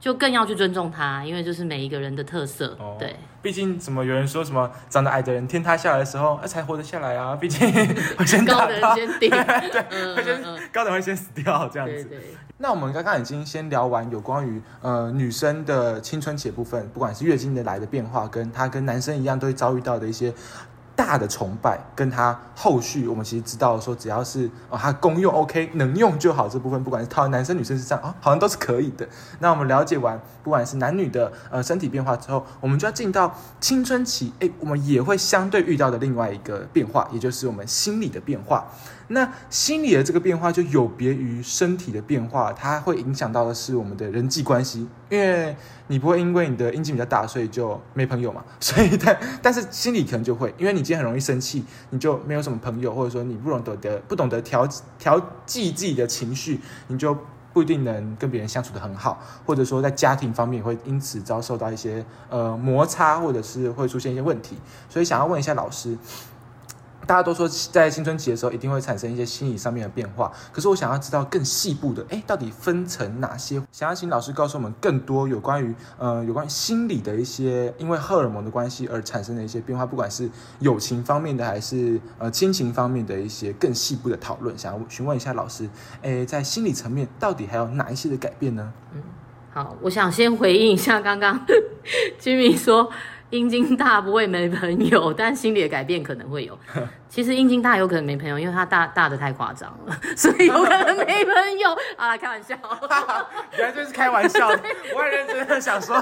[0.00, 2.76] 就更要去尊重他，因为就是每一个人的特色。
[2.98, 7.34] 对，毕竟怎么有人说什么长得矮的人天塌下来的时候，才活得下来啊？
[7.36, 7.68] 毕竟
[8.16, 12.08] 会先高的人先顶， 对，会先高的会先死掉这样子。
[12.60, 20.32] 那我们刚刚已经先聊完有关于呃女生的青春期部分，不管是月经的来的变化，跟她跟男生一样都会遭遇到的一些。
[20.98, 26.48] 大的崇拜跟他后续，我们其实知道说，只要是哦，他公用 OK，能用就好。
[26.48, 29.08] 这部分不管是套在男生女生是这样啊，好像都是可以的。
[29.38, 38.66] 那我们了解完，不管是男女的呃身体变化之后，我们就要进到青春期，哎，我们也会相对遇到的另外一个变化，也就是我们心理的变化。
[39.08, 48.44] 那心理的这个变化就有别于身体的变化，它会影响到的是我们的人际关系，因为你不会因为你的阴茎比较大，所以就没朋友嘛。
[48.60, 54.68] 所以但但是心理可能就会，因为你今天很容易生气，你就没有什么朋友，或者说你不懂得不懂得调
[54.98, 57.16] 调剂自己的情绪，你就
[57.54, 64.58] 不一定能跟别人相处的很好，或者说在家庭方面会因此遭受到一些呃摩擦，或者是会出现一些问题。
[64.90, 65.96] 所以想要问一下老师。
[67.08, 73.62] 大家都说在青春期的时候一定会产生一些心理上面的变化，可是我想要知道更细部的，哎，到底分成哪些？
[73.72, 84.56] 想要请老师告诉我们更多有关于呃有关于心理的一些因为荷尔蒙的关系而产生的一些变化，不管是友情方面的还是呃亲情方面的一些更细部的讨论。
[84.58, 85.66] 想要询问一下老师，
[86.02, 88.70] 哎，在心理层面到底还有哪一些的改变呢？
[88.92, 89.02] 嗯，
[89.54, 91.40] 好，我想先回应一下刚刚
[92.20, 92.90] 居民说。
[93.30, 96.58] 阴茎大不会没朋友，但心理的改变可能会有。
[97.08, 101.76] 其实阴茎大有可能没朋友，因为他大大的太夸张了， 所以有可能没朋友。
[101.96, 102.54] 啊，开玩笑，
[103.56, 104.48] 原来就是开玩笑。
[104.48, 105.96] 我也认真的想说，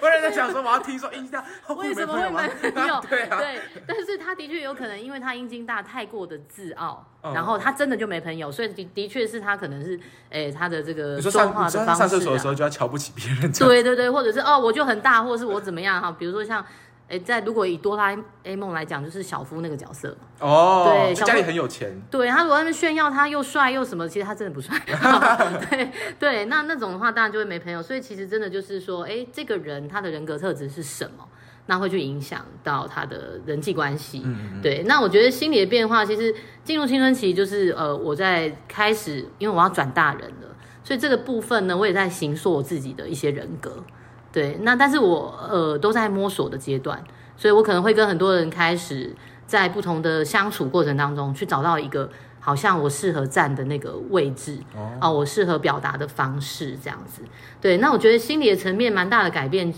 [0.00, 1.44] 我认真想说，我要听说阴茎大
[1.74, 3.04] 为什么会没朋友？
[3.08, 3.60] 对啊，对。
[3.86, 9.98] 但是他的确有可能，因为他阴茎大太过的自傲，然后他真的就没朋友，所以的的确是他可能是，
[10.30, 13.52] 哎，他的这个说话的方式，上厕所的时候就要瞧不起别人。
[13.52, 16.14] 对对对，或者是哦，我就很大，或者是我怎么样哈？
[16.16, 16.64] 比如说像。
[17.12, 22.00] 哎，在如果以哆啦 A 梦来讲，就是小夫那个角色哦，对，家里很有钱。
[22.10, 24.74] 对他如果在那炫耀他又帅又什么，其实他真的不帅。
[25.68, 27.82] 对对，那那种的话，当然就会没朋友。
[27.82, 31.28] 所以其实真的就是说，哎，这个人他的人格特质是什么，
[31.66, 34.22] 那会去影响到他的人际关系。
[34.24, 43.84] 嗯对，那我觉得心理的变化，其实进入青春期就是呃，我在开始，因为我要转大人了，所以这个部分呢，我也在形塑我自己的一些人格。
[44.32, 47.04] 对，那但是我呃都在摸索的阶段，
[47.36, 49.14] 所以我可能会跟很多人开始
[49.46, 52.08] 在不同的相处过程当中去找到一个
[52.40, 54.58] 好像我适合站的那个位置
[55.00, 57.20] 哦，我适合表达的方式这样子。
[57.60, 59.72] 对，那我觉得心理的层面蛮大的改变，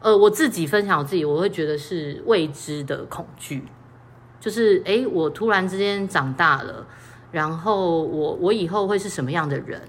[0.00, 3.64] 呃，我自己分享我自己，我会觉得是未知的恐惧，
[4.40, 6.84] 就是哎，我突然之间长大了，
[7.30, 9.80] 然后我我以后会是什么样的人？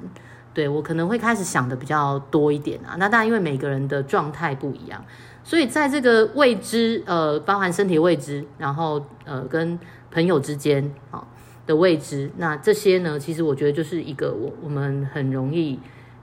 [0.54, 5.04] 对我可能会开始想的比较多一点啊，那当然因为每个人的状态不一样，
[5.44, 9.80] 所以在这个未知，呃，包含身体未知，然后呃跟
[10.12, 11.26] 朋友之间啊
[11.66, 15.80] 的未知，那这些呢，其实我觉得就是一个我我们很容易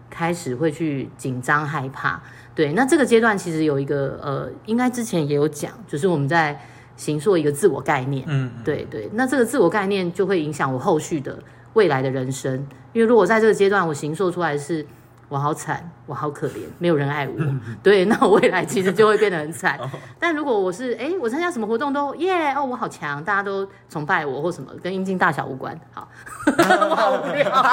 [0.09, 2.23] 开始会去紧张害怕。
[2.55, 6.61] 对，那这个阶段其实有一个呃，应该之前也有讲，就是我们在
[6.97, 11.37] 形塑一个自我概念，嗯，对对，那这个自我概念就会影响我后续的。
[11.75, 14.87] 未来的人生，因为如果在这个阶段我行说出来是。
[15.31, 17.35] 我好惨，我好可怜，没有人爱我。
[17.85, 19.79] 对，那我未来其实就会变得很惨。
[20.19, 25.79] 但如果我是哎，我参加什么活动都耶哦，我好强，大家都崇拜我或什么，跟阴茎大小无关。
[25.93, 26.09] 好，
[26.90, 27.64] 我好无聊。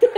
[0.00, 0.08] 对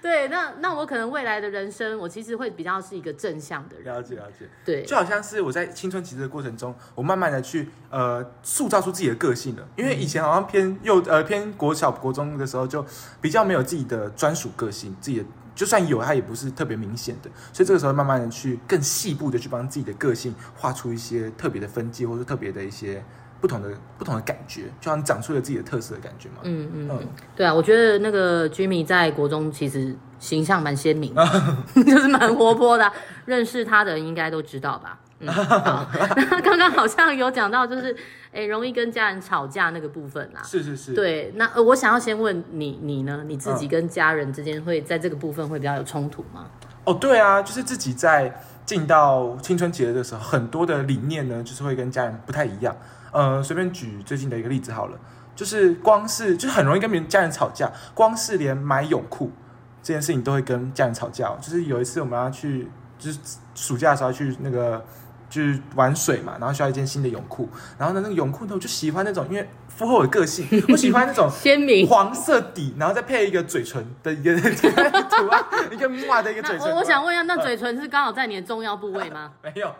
[0.00, 3.92] 对，那那我可能未来的人生，我其实会比较是一个正向的人。
[3.92, 4.48] 了解了解。
[4.64, 9.66] 对，就好像是我在青春期这个过程中，我慢慢的去呃塑造出自己的个性了。
[9.74, 12.86] 因为以前好像偏幼呃偏国小国中的时候，就
[13.20, 15.24] 比较没有自己的专属个性，自己的。
[15.54, 23.04] 就算有，它也不是特别明显的，所以这个时候慢慢的去更细部的去帮自己的个性画出一些特别的分界，或者特别的一些
[23.40, 26.36] 不同的不同的感觉，就像长出了自己的特色的感觉嘛。
[26.44, 31.14] 嗯嗯嗯，对啊，我觉得那个 Jimmy 在国中其实形象蛮鲜明，
[31.84, 32.90] 就是蛮活泼的，
[33.26, 34.98] 认识他的人应该都知道吧。
[35.30, 37.94] 好，那刚刚好像有讲到，就是
[38.32, 40.40] 哎，容易跟家人吵架那个部分啦。
[40.42, 40.94] 是是是。
[40.94, 43.22] 对，那呃，我想要先问你，你呢？
[43.26, 46.46] 你自己跟家人之间会在这个部分会比较有冲突吗？
[46.84, 52.76] 哦，对啊，就是自己在进到青春节的时候，很多的理念呢，就是会跟家人不太一样。
[53.12, 54.98] 呃，随便举最近的一个例子好了，
[55.36, 59.30] 就是光是就是很容易跟别人家人吵架，光是连买泳裤
[59.82, 61.28] 这件事情都会跟家人吵架。
[61.40, 63.18] 就是有一次我们要去，就是
[63.54, 64.84] 暑假的时候去那个。
[65.32, 76.68] 就是玩水嘛，然后需要一件新的泳裤，然后呢，那个泳裤呢，我就喜欢那种，因为符合我的个性， 我喜欢那种鲜明黄色底，然后再配一个嘴唇的一个图案，一个木的一个嘴唇。
[76.68, 79.32] 我我想问一下，那嘴唇是刚好在你的重要部位吗？
[79.42, 79.74] 没有，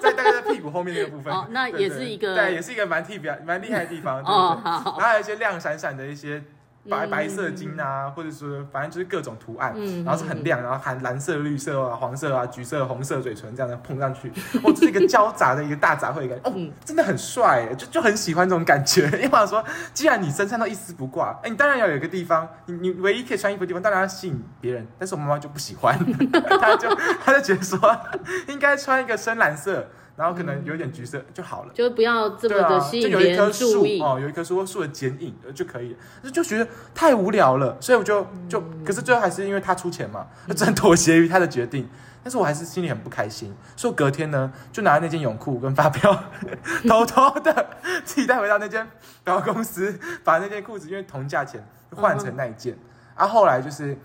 [0.00, 1.34] 在大概在屁股后面那个部分。
[1.34, 4.22] 哦，那也是一个，对，也是一个蛮特别、蛮厉害的地方。
[4.24, 4.96] 哦，好。
[4.96, 6.40] 然后还有一些亮闪闪的一些。
[6.88, 14.28] 白白色金啊，或者说反正就是各种图案，然后是很亮，然后含蓝色、绿色啊、黄色啊、橘色、红色嘴唇这样的碰上去，
[14.62, 16.52] 哦，这是一个交杂的一个大杂烩感，哦，
[16.84, 19.06] 真的很帅，就就很喜欢这种感觉。
[19.06, 24.86] 因为我说，既然你身上都一丝不挂，哎，你当然要有一个地方，你你唯一可以穿衣服的地方，当然要吸引别人。
[24.98, 25.98] 但是我妈妈就不喜欢，
[26.60, 26.94] 她就
[27.24, 27.78] 她就觉得说，
[28.48, 29.88] 应该穿一个深蓝色。
[30.16, 34.18] 然后可能有点橘色就好了，就不要这么的吸引别人注意哦。
[34.20, 35.96] 有一棵树，树的剪影就可以，
[36.32, 41.88] 就觉得太无聊了，所以我就就，可是最后还是因为他出钱嘛，只能妥协于他的决定。
[42.22, 46.24] 但是我还是心里很不开心，所以隔天呢，就拿那件泳裤跟发票，
[46.88, 47.66] 偷偷的
[48.04, 48.88] 自己带回到那间
[49.24, 52.78] 百货公司，把那件裤子因为同价钱换成那一件。
[53.14, 53.98] 啊，后来就是。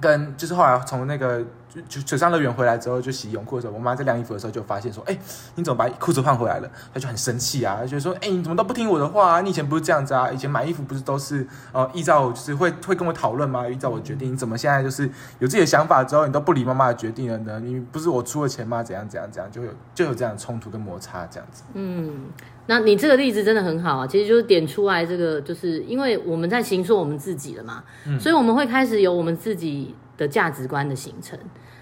[0.00, 1.42] 跟就是后来从那个
[1.88, 5.18] 就水上乐园回来之后，就洗泳裤的时候，我妈在晾衣服的时候就发现说，哎、
[5.56, 6.70] 你怎么把裤子换回来了？
[6.92, 9.40] 她就很生气啊，她就说，哎、你怎么都不听我的话啊？
[9.40, 10.30] 你以前不是这样子啊？
[10.30, 13.68] 以前买衣服不是都是呃依照就是会会跟我讨论吗？
[13.68, 15.04] 依照我决定，你怎么现在就是
[15.38, 17.60] 有自己的想法之后，你都不理妈妈的决定了呢？
[17.60, 18.82] 你不是我出了钱吗？
[18.82, 21.62] 怎样怎样怎样，就有就有这样的冲突跟摩擦这样子。
[21.72, 22.26] 嗯，
[22.66, 27.84] 那你这个例子真的很好啊，其实就是点出来这个，就是因为我们在形塑我们自己了嘛，
[28.18, 31.38] 所以我们会开始有我们自己的价值观的形成。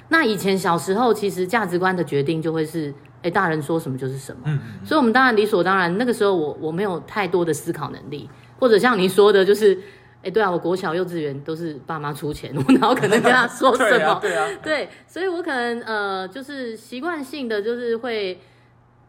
[0.08, 5.96] 那以前小时候，其实价值观的决定就会是，哎，大人说什么就是什么，嗯所以我们当然理所当然。
[5.96, 8.28] 那个时候我我没有太多的思考能力，
[8.58, 9.78] 或者像你说的，就是，
[10.22, 13.88] 哎，对啊，我国小幼稚园都是爸妈出钱， 我哪有可能跟他说什么？
[13.88, 18.38] 对啊，对啊，对，所以我可能呃，就是习惯性的，就是会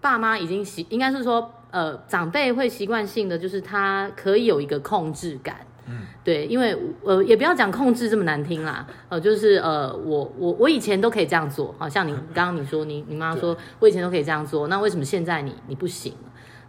[0.03, 5.55] 爸妈已经习，应该是说呃，长辈会习惯性的，就是他可以有一个控制感。
[5.85, 16.13] 嗯，对，因为呃，也不要讲控制这么难听啦，呃，就是呃，我我我以前都可以这样做，好像你 刚刚你说你你妈说我以前都可以这样做，那为什么现在你你不行？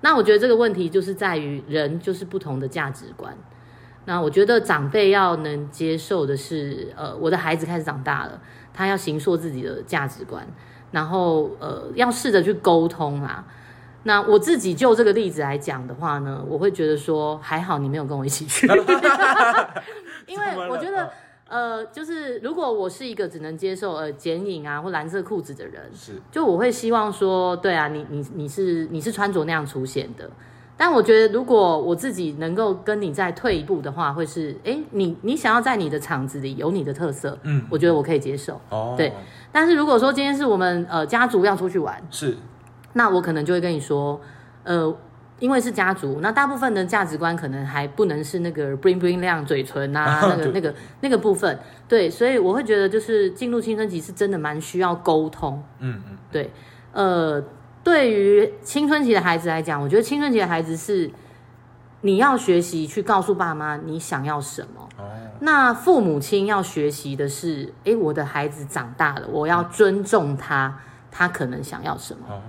[0.01, 3.37] 那我觉得这个问题就是在于人就是不同的价值观。
[4.07, 8.41] 那我觉得长辈要能接受的是，呃，我的孩子开始长大了，
[8.73, 10.47] 他要形塑自己的价值观，
[10.95, 13.45] 然后呃，要试着去沟通啦。
[14.05, 18.69] 那我自己就这个例子来讲的话呢，我会觉得说还好你没有跟我一起去，
[20.27, 21.11] 因为我觉得
[21.49, 26.13] 呃，就是如果我是一个只能接受呃剪影啊或蓝色裤子的人，是。
[26.31, 30.31] 就我会希望说，对啊，你你你是你是穿着那样出现的。
[30.77, 37.65] 但我觉得，如果我自己能够跟你再退一步的话，会是，哎，你你想要在你的场子里有你的特色，嗯。
[37.71, 38.61] 我觉得我可以接受。
[38.71, 39.13] 哦，对
[39.55, 42.37] 但是如果说今天是我们呃家族要出去玩，是。
[42.95, 44.21] 那我可能就会跟你说，
[44.65, 44.93] 呃，
[45.39, 55.63] 因为是家族，那大部分的价值观可能还不能是那个 bling bling 亮嘴唇啊， 那个那个那个部分，对，所以我会觉得就是进入青春期是真的蛮需要沟通。
[55.79, 56.17] 嗯嗯。
[56.33, 56.51] 对，
[56.93, 57.41] 呃，
[57.85, 61.09] 对于青春期的孩子来讲，我觉得青春期的孩子是
[62.01, 64.89] 你要学习去告诉爸妈你想要什么。
[64.99, 65.05] 哦
[65.45, 70.81] 那父母亲要学习的是，诶，我的孩子长大了，我要尊重他，
[71.11, 72.21] 他可能想要什么。
[72.31, 72.41] 哦，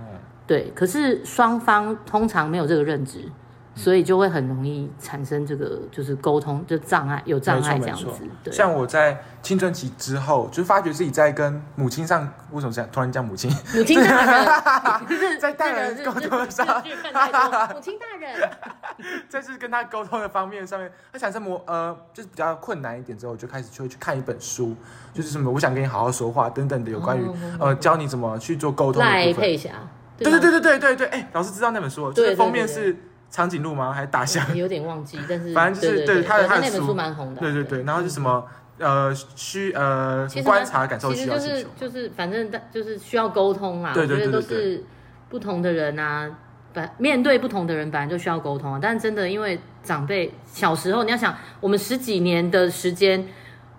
[0.46, 3.30] 对，可是双方通常没有这个认知，
[3.76, 8.06] 所以就会很容易产生这个就是沟通就障碍，有障碍这样子。
[8.42, 13.50] 对，像我在青春期之后，就发觉自己在跟母亲上，为什么这样突然叫母亲？
[13.74, 18.50] 母亲大人， 在大人沟通上，母亲大人。
[19.28, 24.74] 在是跟他沟通的方面上面，他产生磨呃，就是比较困难一点之后，我就开始就会去看一本书，
[25.12, 29.26] 就是什么我想跟你好好说话等等的，有关于、哦呃教你怎么去做沟通的部分。
[29.26, 29.70] 赖佩霞，
[30.16, 32.96] 对吗对对对对对对，哎、老师知道那本书封面对是
[33.30, 33.92] 长颈鹿吗？
[33.92, 34.56] 还是大象？
[34.56, 37.42] 有点忘记，但是 反正就是对对他的他的那本书书蛮红的啊。
[37.42, 38.44] 对对对，然后是什么
[38.78, 41.66] 呃需呃观察、感受、其实就是。
[41.78, 43.92] 就是反正就是需要沟通啦。
[43.92, 44.84] 对对对都对是
[45.28, 46.30] 不同的人啊，
[46.72, 48.78] 本面对不同的人本来就需要沟通啊。
[48.80, 53.26] 但真的因为长辈小时候，你要想我们十几年的时间。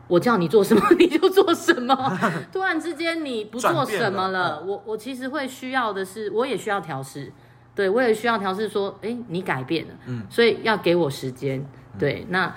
[0.09, 2.17] 我叫你做什么你就做什么，
[2.49, 7.29] 突然之间你不做什么了了，我我其实会需要的是，我也需要调试，
[7.77, 10.23] 对我也需要调试说，哎，你改变了，嗯。
[10.31, 11.63] 所以要给我时间，
[11.99, 12.51] 对，那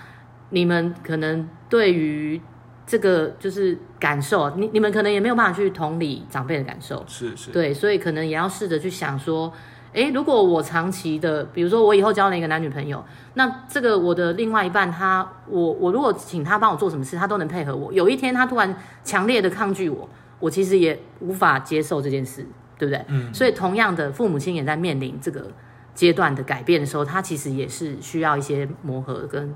[0.48, 2.40] 你们可能对于
[2.86, 9.52] 这个就是感受，你你们可能也没有办法去同理长辈的感受，是是，对，所以可能也要试着去想说，
[9.92, 13.04] 诶，如果我长期的，比如说我以后交了一个男女朋友，
[13.34, 17.92] 那这个我的另外一半他，我我如果请他帮我做什么事，他都能配合我。
[17.92, 20.08] 有一天他突然强烈的抗拒我，
[20.38, 22.46] 我其实也无法接受这件事，
[22.80, 23.04] 对不对？
[23.08, 25.46] 嗯所以同样的，父母亲也在面临这个
[25.94, 29.54] 阶段的改变的时候，他其实也是需要一些磨合跟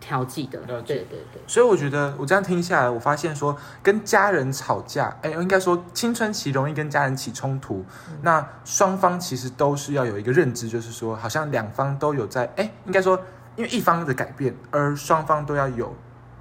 [0.00, 0.58] 调剂的。
[0.66, 0.96] 对对
[1.32, 1.40] 对。
[1.46, 7.84] 所以我觉得我这样听下来，我发现说跟家人吵架，哎，应该说青春期容易跟家人起冲突。
[8.22, 13.16] 那双方其实都是要有一个认知，就是说好像两方都有在，哎，应该说
[13.54, 15.94] 因为一方的改变，而双方都要有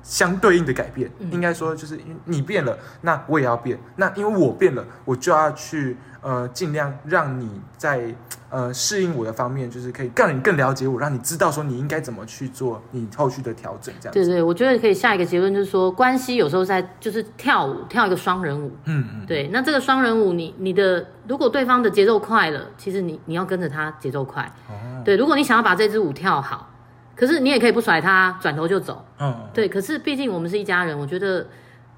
[0.08, 1.12] 相对应的改变。
[1.20, 3.78] 嗯应该说就是你变了，那我也要变。
[3.98, 8.16] 那因为我变了，我就要去呃尽量让你在
[8.50, 14.20] 呃适应我的方面，就是可以让你更了解我，让你知道说你应该怎么去做你后续的调整，这样子。
[14.20, 18.72] 对对，我觉得可以下一个结论就是说，关系有时候在就是跳舞，跳一个双人舞。
[18.86, 19.26] 嗯嗯。
[19.26, 24.44] 对，那这个双人舞你，你的如果对方的节奏快了，其实你你要跟着他节奏快。
[24.70, 26.72] 哦，对，如果你想要把这支舞跳好，
[27.18, 29.04] 可是你也可以不甩他，转头就走。
[29.20, 31.46] 嗯，对，可是毕竟我们是一家人，我觉得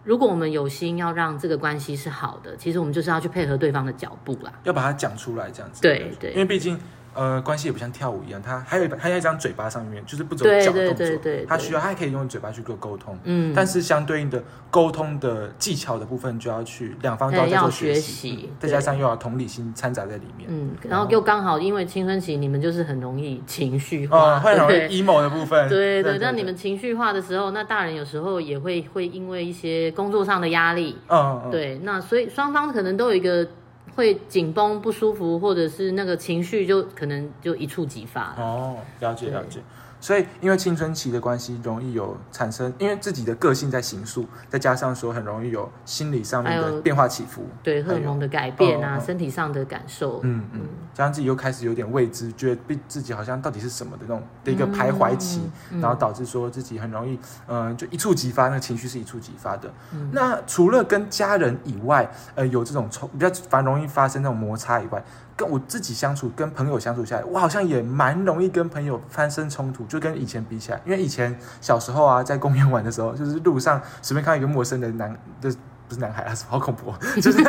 [0.06, 4.54] 如果我们有心要让这个关系是好的，其实我们就是要去配合对方的脚步啦。
[4.64, 5.82] 要把它讲出来，这样子。
[5.82, 6.80] 对对因为毕竟
[7.14, 11.08] 呃，关系也不像跳舞一样，他还有一还有一张嘴巴上面，就是不走脚动作，
[11.48, 33.48] 他需要他可以用嘴巴去做沟通，嗯，但是相对应的沟通的技巧的部分就要去两方都要做学习，再加上又要同理心掺杂在里面，嗯，然后又刚好因为青春期你们就是很容易情绪化，会容易 emo 的部分，对对，那你们情绪化的时候，那大人有时候也会会因为一些工作上的压力，嗯，对，那所以双方可能都有一个。
[33.96, 38.36] 会紧绷不舒服，或者是那个情绪就可能就一触即发。
[38.38, 39.60] 哦，了解了解。
[40.02, 50.62] 所以，因为青春期的关系，容易有产生，因为自己的个性在形塑，再加上说很容易有心理上面的变化起伏，对荷尔蒙的改变啊，身体上的感受，嗯嗯，
[50.94, 55.42] 加上自己又开始有点未知，觉得自己好像到底是什么的那种的一个徘徊期，
[55.82, 59.70] 然后导致说自己很容易，嗯，就一触即发，那个情绪是一触即发的。
[60.12, 65.04] 那除了跟家人以外，呃，有这种冲比较反容易发生那种摩擦以外。
[65.40, 75.50] 跟我自己相处，跟朋友相处下来，我好像也蛮容易跟朋友发生冲突，就跟以前比起来，因为以前小时候啊，在公园玩的时候，就是路上随便看到一个陌生的男，的
[75.88, 77.42] 不是男孩啊，好恐怖，就 是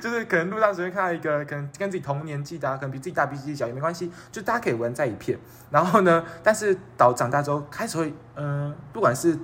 [0.00, 5.38] 就是可能路上随便看到一个，可能跟自己同年纪的，可能比自己大、比自己小也没关系，就大家可以玩在一片。
[5.70, 9.38] 然后呢，但是到长大之后，开始会，嗯，不管是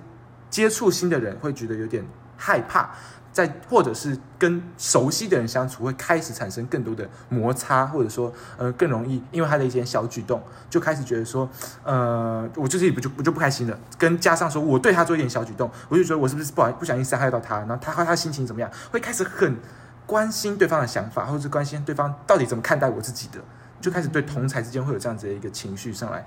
[0.51, 2.05] 接触新的人，会觉得有点
[2.37, 2.91] 害怕。
[3.35, 11.47] 在或者是跟熟悉的人相处，会开始产生更多的摩擦，或者说，呃，更容易因为他的一些小举动，就开始觉得说，
[11.83, 13.77] 呃，我自己不就不就不开心了。
[13.99, 19.57] 跟加上说我对他做一点小举动，我就觉得我是不是不好不小心伤害到他，然后他和他心情怎么样，会开始很
[20.07, 23.41] 关心对方的想法，或者是关心对方到底怎么看待我自己的，
[23.81, 26.25] 就开始对同才之间会有这样子的一个情绪上来。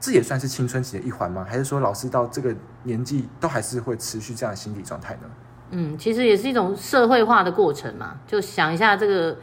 [0.00, 1.44] 这也算是青春期的一环吗？
[1.46, 2.54] 还是说老师到这个
[2.84, 5.28] 年纪都还是会持续这样的心理状态呢？
[5.70, 8.14] 嗯，其实也是一种社会化的过程嘛。
[8.26, 9.36] 就想一下，这个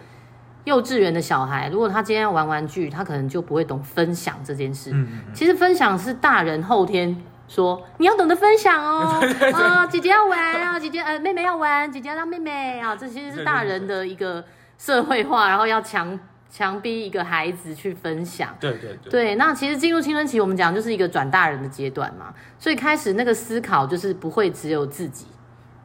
[0.64, 4.92] 幼稚园的小孩，如果他今天要玩玩具，他可能就不会懂分享这件事。
[4.94, 5.34] 嗯嗯。
[5.34, 9.20] 其实分享是大人后天说你要懂得分享哦。
[9.54, 12.96] 啊，姐姐要玩啊， 姐姐呃，妹妹要玩，姐姐要让妹妹啊。
[12.96, 14.44] 这其实是大人的一个
[14.78, 16.18] 社会化，然后要强
[16.50, 18.56] 强逼一个孩子去分享。
[18.60, 19.12] 对对对。
[19.12, 22.34] 对，那其实进入青春期，我们讲就是一个转大人的阶段嘛。
[22.58, 25.28] 所以开始那个思考就是不会只有自己。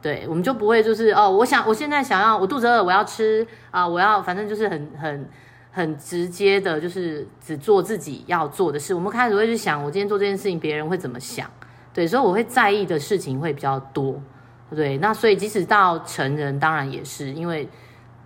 [0.01, 5.29] 对，我们就不会就是哦，我想我现在想要我肚子饿，我要吃啊，我要反正就是很很
[5.71, 8.93] 很直接的，就是只做自己要做的事。
[8.93, 11.49] 我们开始会去想，我今天做这件事情，别人会怎么想？
[11.93, 14.21] 对，所以我会在意的事情会比较多。
[14.73, 17.67] 对，那所以即使到成人，当然也是因为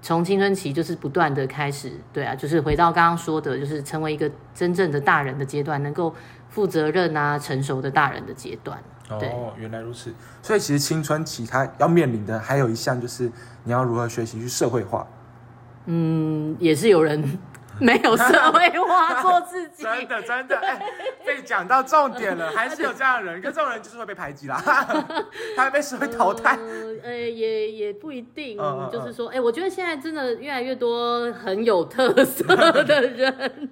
[0.01, 6.13] 从青春期就是不断的开始，对啊，就是回到刚刚说的，就是成为一个真正的大人的阶段，能够
[6.49, 8.77] 负责任啊、成熟的大人的阶段。
[9.09, 10.13] 哦，原来如此。
[10.41, 13.31] 所以其实青春期他要面临的还有一项就是
[13.63, 15.05] 你要如何学习去社会化。
[15.85, 17.37] 嗯，也是有人。
[17.79, 19.83] 没有社会化，做自己。
[19.83, 20.81] 真的真的，哎，
[21.25, 24.61] 被讲到重点了，还是有这样的人， 跟这种人就是会被排挤啦，
[25.55, 26.57] 他会被社会淘汰。
[27.03, 28.57] 呃，也也不一定，
[28.91, 32.43] 就是说，哎，我觉得现在真的越来越多很有特色
[32.83, 33.69] 的人。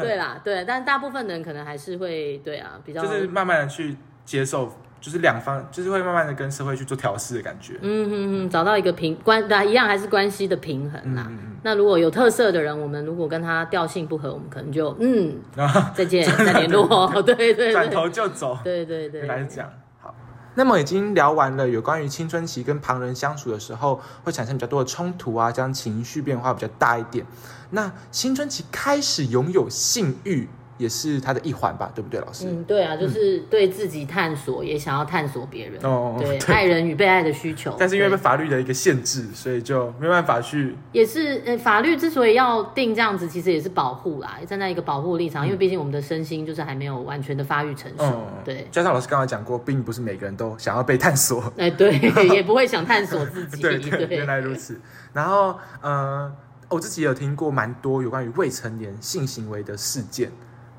[0.00, 4.72] 对啦，对，但大部分人可能还是会，对啊，比较就是慢慢的去接受。
[5.02, 7.74] 就是两方，就是会慢慢的跟社会去做调试的感觉。
[7.82, 11.28] 嗯嗯嗯，找到一个平关，那一样还是关系的平衡啦。
[11.64, 15.40] 那如果有特色的人，我们如果跟他调性不合，我们可能就嗯，
[15.92, 17.10] 再见，再联络。
[17.22, 18.56] 对对对，转头就走。
[18.62, 19.68] 对对对，原来是这样。
[20.00, 20.14] 好，
[20.54, 27.26] 那么已经聊完了有关于青春期跟旁人相处的时候会产生比较多的冲突啊，这样情绪变化比较大一点。
[27.70, 30.48] 那青春期开始拥有性欲。
[30.78, 32.46] 也是他的一环吧，对不对，老师？
[32.48, 35.78] 嗯，对啊，就是对自己探索，也想要探索别人。
[35.82, 37.76] 哦，对，爱人与被爱的需求。
[37.78, 40.76] 但是因为法律的一个限制，所以就没办法去。
[40.90, 48.26] 也是，呃，法律之所以要定这样子，其实也是保护啦，站在一个保护立场，因为毕竟我们的身心就是还没有完全的发育成熟。
[48.44, 51.52] 对，加上老师刚刚讲过，并不是每个人都想要被探索。
[51.56, 51.96] 哎，对，
[52.34, 53.62] 也不会想探索自己。
[53.62, 54.80] 对对，原来如此。
[55.12, 56.32] 然后，呃，
[56.68, 60.32] 我自己有听过蛮多有关于未成年性行为的事件。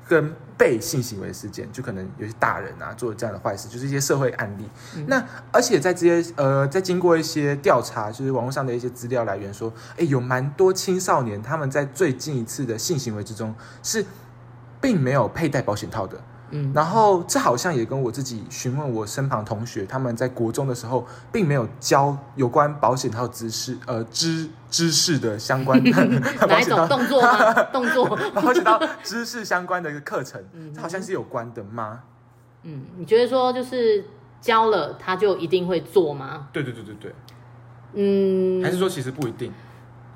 [0.06, 4.68] 跟被性行为事件，就可能有些大人啊做这样的坏事，就是一些社会案例。
[5.06, 14.04] 那而且在这些呃，在经过一些调查，就是网络上的一些资料来源说，哎，有蛮多青少年他们在最近一次的性行为之中是
[14.80, 16.20] 并没有佩戴保险套的。
[16.56, 25.82] 嗯，然后这好像也跟我自己询问我身旁同学，他们在国中的时候，并没有教有关保险套知识，呃，知知识的相关
[26.48, 26.86] 哪一种？
[26.88, 27.52] 动作吗？
[27.74, 28.16] 动作？
[28.32, 30.40] 保险套知识相关的一个课程，
[30.72, 32.00] 这好像是有关的吗？
[32.62, 34.04] 嗯，你觉得说就是
[34.40, 36.46] 教了他就一定会做吗？
[36.52, 37.14] 对对对对对，
[37.94, 39.52] 嗯，还是说其实不一定，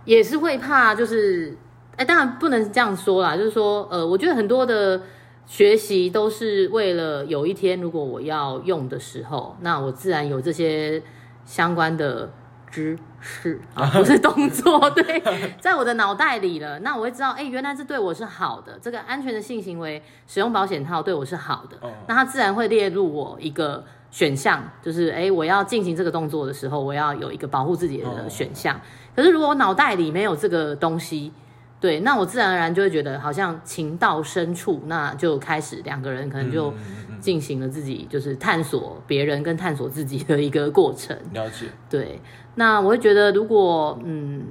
[0.04, 1.58] 也是会怕，就是
[1.96, 5.00] 哎，当然不能这样说啦，就是说，呃，我觉得很多的
[5.48, 11.02] 学习都是为了有一天如果我要用的时候，那我自然有这些
[11.46, 12.30] 相关的
[12.70, 15.22] 知识啊， 不是动作，对，
[15.58, 28.78] 在我的脑袋里了，那我会知道，哎，原来这对我是好的，这个安全的性行为使用保险套对我是好的，那它自然会列入我一个选项，就是哎，我要进行这个动作的时候，我要有一个保护自己的选项。
[29.16, 31.32] 可是如果我脑袋里没有这个东西，
[31.80, 36.74] 对，那我自然而然就会觉得好像情到深处，那就开始两个人可能就
[37.20, 41.16] 进行了自己就是探索别人跟探索自己的一个过程。
[41.32, 41.66] 了解。
[41.88, 42.20] 对，
[42.56, 44.42] 那我会觉得如果嗯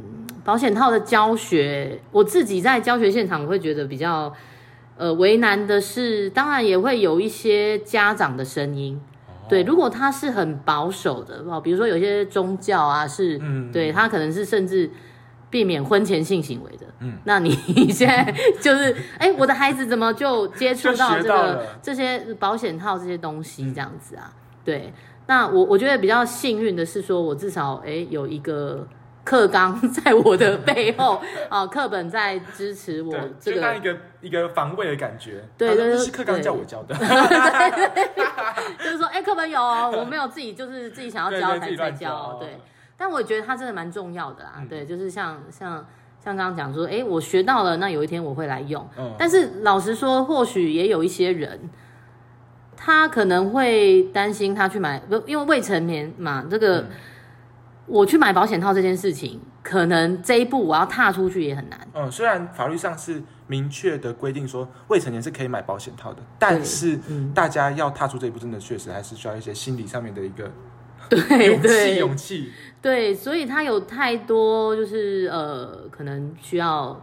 [0.46, 4.34] 保险套的教学，我自己在教学现场会觉得比较
[4.96, 9.02] 呃为难的是，当然也会有一些家长的声音。
[9.50, 13.38] 对，如果他是很保守的哦，比如说有些宗教啊是，
[13.74, 14.90] 对他可能是甚至。
[15.50, 17.52] 避免婚前性行为的，嗯，那你
[17.90, 24.34] 现在就是，哎，我的孩子怎么就接触到这个这些保险套这些东西这样子啊？
[24.66, 24.94] 对，
[25.28, 28.86] 那我我觉得比较幸运的是，说我至少哎有一个
[29.24, 35.44] 课纲在我的背后 啊，课本在支持我，这个当一个一个防卫的感觉。
[35.58, 36.94] 对对是课纲叫我教的，
[38.80, 42.60] 就是说，哎，课本有，我没有自己就是自己想要教才在教，对。
[42.98, 45.86] 但我觉得它真的蛮重要的啦，对，就是像像
[46.20, 48.84] 像刚刚讲说，哎，我学到了，那有一天我会来用。
[49.20, 51.70] 但是老实说，或许也有一些人，
[52.76, 56.86] 他可能会担心他去买，不，因为未成年嘛，这个
[57.86, 61.80] 我去买保险套这件事情，可能这一步我要踏出去也很难。
[61.94, 67.00] 嗯，虽然法律上是明确的规定说未成年是可以买保险套的，但是
[67.36, 70.52] 大家要踏出这一步，真的确实还是需要一些心理上面的一个。
[71.10, 72.52] 对勇气，勇气，
[72.82, 77.02] 对，所以他有太多就是呃，可能需要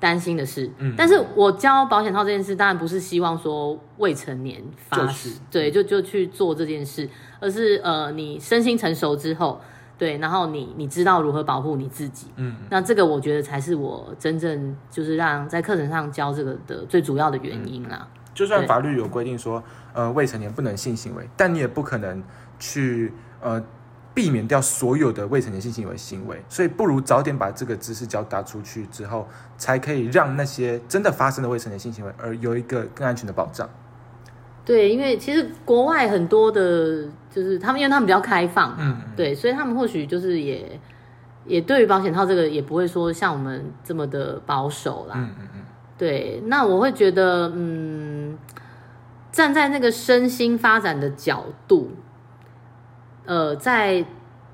[0.00, 0.70] 担心的事。
[0.78, 7.08] 嗯，但是我交保险套这件事，当然不是希望说未成年发生，对，就就去做这件事，
[7.40, 9.60] 而是呃，你身心成熟之后，
[9.96, 18.08] 对，然后你你知道如何保护你自己，嗯，那这个我觉得才是我真正就是让在课程上教这个的最主要的原因啦。
[18.34, 22.22] 就算法律有规定说，呃，未成年不能性行为，但你也不可能
[22.58, 23.12] 去。
[23.44, 23.62] 呃，
[24.14, 29.28] 避免掉所有的未成年性行为行为，所以不如早点把这个知识教达出去之后，
[29.58, 33.68] 才可以让那些真的发生的未成年性行为而有一个更安全的保障。
[34.64, 40.80] 对，因为其实国外很多的，就是他们，因为他们比较开放，嗯，对，所以他们或许就是也
[41.44, 45.16] 也对于保险套这个也不会说像我们这么的保守啦。
[45.18, 45.60] 嗯嗯嗯。
[45.98, 48.38] 对，那我会觉得，嗯，
[49.30, 51.90] 站在那个身心发展的角度。
[53.26, 54.04] 呃，在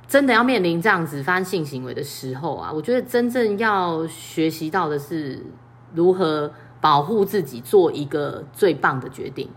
[0.07, 5.45] 真的要面临这样子发生性行为的时候啊，我觉得真正要学习到的是
[5.95, 9.49] 如何保护自己，做一个最棒的决定。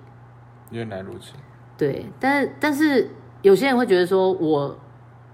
[0.69, 1.33] 原来如此。
[1.77, 3.09] 对，但是但是
[3.41, 4.77] 有些人会觉得说，我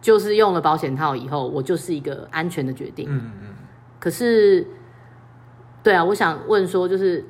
[0.01, 3.07] 就是用了保险套以后，我就是一个安全的决定。
[3.09, 3.55] 嗯嗯。
[3.99, 4.65] 可是，
[5.83, 7.25] 对啊，我想问说，就是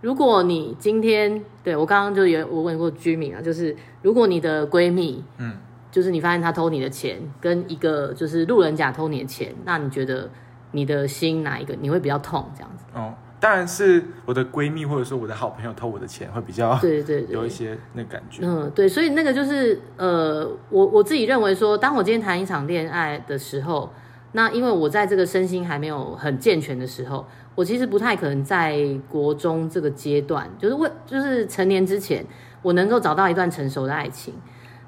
[0.00, 5.56] 如果你今天对我刚刚就有我问过居民啊，就是如果你的闺蜜，嗯。
[5.94, 10.28] 就是你发现他偷你的钱，跟一个就是路人甲偷你的钱，那你觉得
[10.72, 12.50] 你的心哪一个你会比较痛？
[12.52, 18.42] 这样子哦，当然是我的闺蜜或者说我的好朋友偷我的钱会比较对对有一些那感觉。
[18.44, 23.88] 嗯，对，所以那个就是呃，我我自己认为说，当我今天谈一场恋爱的时候，
[24.32, 27.24] 那因为我在这个身心还没有很健全的时候，
[27.54, 28.76] 我其实不太可能在
[29.08, 32.26] 国中这个阶段，就是为就是成年之前，
[32.62, 34.34] 我能够找到一段成熟的爱情。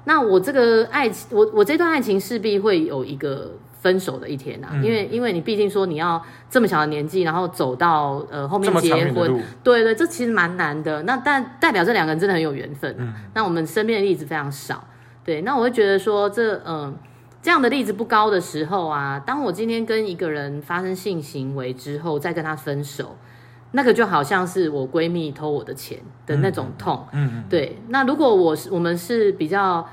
[0.07, 3.51] 那我这个爱情，我我这段爱情势必会有一个
[3.81, 11.03] 分手的一天呐，因为因为你毕竟说你要这么小的年纪，然后走到呃后面结婚，对对，这其实蛮难的。
[11.03, 13.13] 那但代表这两个人真的很有缘分。
[13.33, 14.81] 那我们身边的例子非常少，
[15.25, 15.41] 对。
[15.41, 16.95] 那我会觉得说这嗯
[17.41, 23.17] 这样的例子不高的时候啊，当我今天跟一个人发生性行为之后，再跟他分手。
[23.71, 27.77] 那个就好像是我闺蜜偷我的钱的那种痛，嗯嗯，对。
[27.89, 29.87] 那如果我是我们是比较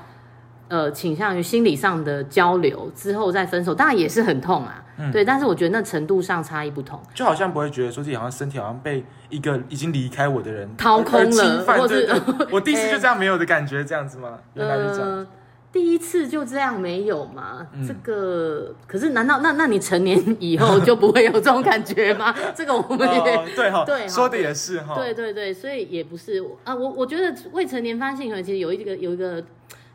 [0.67, 5.25] 呃倾向于心理上的交流之后再分手，当然也是很痛啊，对。
[5.25, 12.21] 但是我觉得那程度上差异不同，就好像不会觉得说自己好像身体好像被一个已经离开我的人掏空了，或者
[12.51, 14.39] 我第一次就 这样没有的感觉，这样子吗？
[14.53, 15.27] 原来是这样。
[15.75, 17.67] 第一次就这样没有吗？
[17.85, 22.33] 这个可是难道那那你成年以后就不会有这种感觉吗？
[22.55, 26.73] 这个我们也对哈，对说的也是哈，对对对，所以也不是啊。
[26.73, 29.43] 我我觉得未成年发性行为其实有一个有一个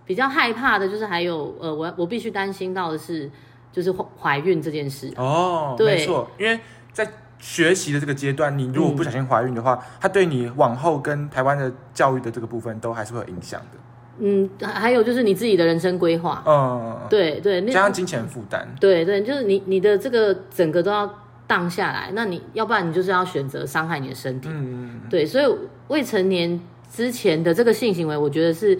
[0.05, 3.31] 比较害怕的，就是还有呃，我我必须担心到的是，
[3.73, 6.61] 就是怀孕这件事哦，没错，因为
[6.93, 13.79] 在学习的这个阶段，你如果不小心怀孕的话，它对你往后跟台湾的教育的这个部分都还是会有影响的。
[14.21, 21.11] 嗯，还有就是你自己的人生规划，嗯，对对，那加上金钱负担，对对，就是你你的这个整个都要
[21.47, 25.47] 荡下来，那你要不然你就是要选择伤害你的身体，嗯，对，所以
[25.89, 26.61] 未成年
[26.91, 28.79] 之前的这个性行为，我觉得是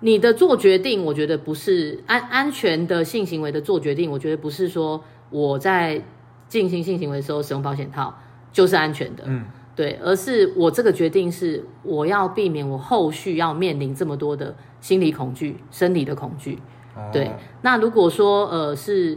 [0.00, 6.00] 你的做决定，我觉得不是安安全的性行为的做决定，我觉得不是说我在
[6.48, 8.14] 进行性行为的时候使用保险套
[8.52, 9.44] 就是安全的，嗯，
[9.80, 16.58] 对，而是我这个决定是我要避免我后续要面临这么多的心理恐惧、生理的恐惧。
[16.94, 17.30] 哦对，
[17.62, 19.12] 那如果说呃是，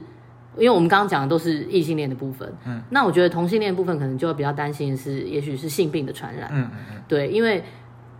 [0.55, 7.61] 因为我们刚刚讲的都是异性恋的部分，嗯，那我觉得同性恋部分可能就会比较担心的是，也许是性病的传染，嗯嗯嗯，对，因为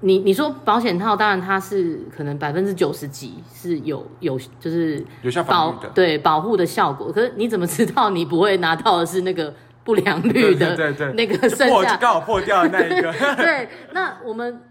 [0.02, 11.69] 你你说保险套，当然它是可能百分之九十几是有有就是有效保对保护的效果，可是你怎么知道你不会拿到的是那个不良率的对对对那个剩下？
[11.69, 14.61] 破刚好破掉的那一个， 对，那我们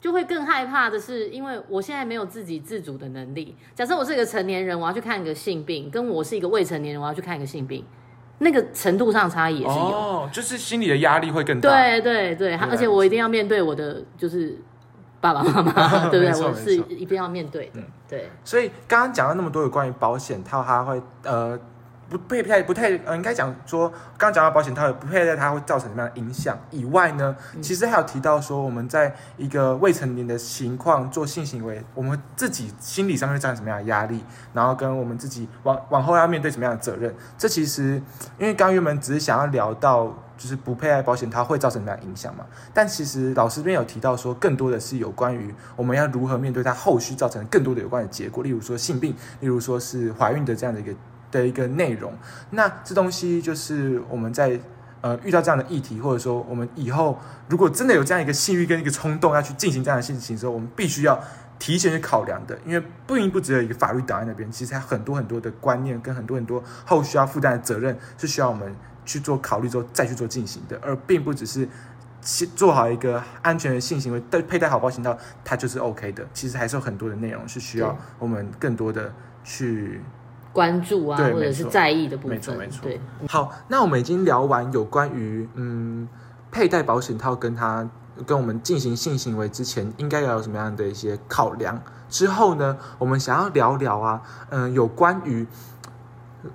[0.00, 3.56] 就会更害怕的是，因为我现在没有自己自主的能力。
[3.74, 7.84] 假设我是一个成年人，我要去看一个性病，跟我是一个未成年人，我要去看一个性病，
[8.38, 9.80] 那个程度上差异也是有。
[9.80, 14.56] 哦，就是心理的压力会更大，对对对，而且我一定要面对我的就是
[15.20, 16.44] 爸爸妈妈， 对不对？
[16.44, 17.80] 我是一定要面对的。
[17.80, 21.56] 嗯对，所以刚刚讲了那么多有关于保险套，它会呃
[22.10, 23.88] 不佩戴不太呃应该讲说，
[24.18, 38.02] 刚刚讲到保险套不佩戴它会造成什么样的影响以外呢，其实还有提到说我们在一个未成年的情况做性行为，我们自己心理上会造成什么样的压力，然后跟我们自己往往后要面对什么样的责任，这其实
[38.38, 40.12] 因为刚刚原本只是想要聊到。
[40.40, 42.46] 就是不佩戴保险套会造成什么样的影响嘛？
[42.72, 50.94] 但其实老师这边有提到说，更多的是有关于我们要如何面对它后续造成更多的有关的结果，例如说性病，例如说是怀孕的这样的一个
[51.30, 52.12] 的一个内容。
[52.50, 54.58] 那这东西就是我们在
[55.00, 57.18] 呃遇到这样的议题，或者说我们以后
[57.48, 61.22] 如果真的有这样一个性欲跟一个冲动要去进行这样的事情的时候，我们必须要
[61.58, 68.74] 提前去考量的，因为不一定不只有一个法律档案那边，其实还有很多很多的观念跟很多很多后续要负担的责任是需要我们
[69.04, 71.68] 去做考虑之后再去做进行的，而并不只是。
[72.54, 76.22] 做好一个安全的性行为，戴佩戴好保险套，它就是 OK 的。
[76.34, 79.10] 其实还是有很多的内容是需要我们更多的
[79.42, 80.02] 去
[80.52, 86.08] 关注啊，或者是在意的部分，没错没错对，好，那我们已经聊完有关于嗯
[86.50, 87.88] 佩戴保险套跟他
[88.26, 91.80] 跟我们进行性行为之前应该要有什么样的一些考量。
[92.08, 95.46] 之后呢，我们想要聊聊啊，嗯、有关于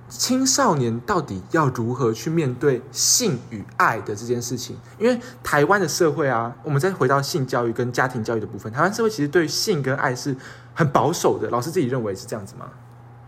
[0.09, 4.75] 青少年到底要如何去面对性与爱的这件事情。
[4.99, 10.35] 因为台湾的社会啊，我们再回到性教育跟家庭教育的部分，台湾社会其实对性跟爱是
[10.73, 11.49] 很保守的。
[11.49, 12.65] 老师自己认为是这样子吗？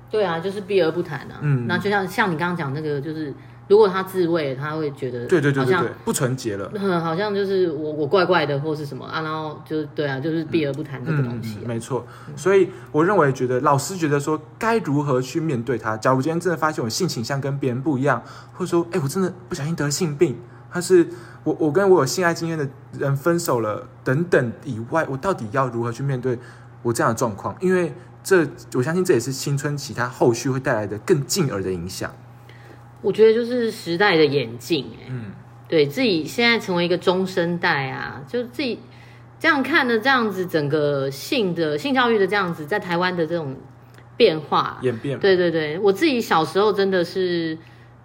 [0.09, 1.39] 对啊，就是避而不谈啊。
[1.41, 3.33] 嗯那就像像你刚刚讲那个，就是
[3.67, 6.71] 如果他自慰，他会觉得对对对好像对对，不纯洁了。
[6.73, 11.67] 嗯，好像就是我我怪怪的或是什么啊，然后就是对啊，就是避而不谈这个东西、啊嗯。
[11.67, 12.05] 没错，
[12.37, 15.97] 所以我认为，觉得老师觉得说该如何去面对他。
[15.97, 20.37] 假如今天真的发现我性倾向跟别人不一样，或者说，哎，我真的不小心得性病，
[20.71, 21.05] 他是
[21.43, 22.65] 我我跟我有性爱经验的
[22.97, 26.39] 人分手了等等以外，我到底要如何去面对
[26.83, 27.53] 我这样的状况？
[27.59, 27.93] 因为
[28.27, 32.13] 这我相信这也是青春期它后续会带来的更进而的影响。
[33.01, 35.31] 我觉得就是时代的演进、哎，嗯，
[35.69, 38.79] 对自己现在成为一个中生代啊，就自己
[39.39, 43.55] 这样看的这样子，整个性的性教育的这样子，在台湾的这种
[44.17, 47.57] 变化，演变，对对对，我自己小时候真的是，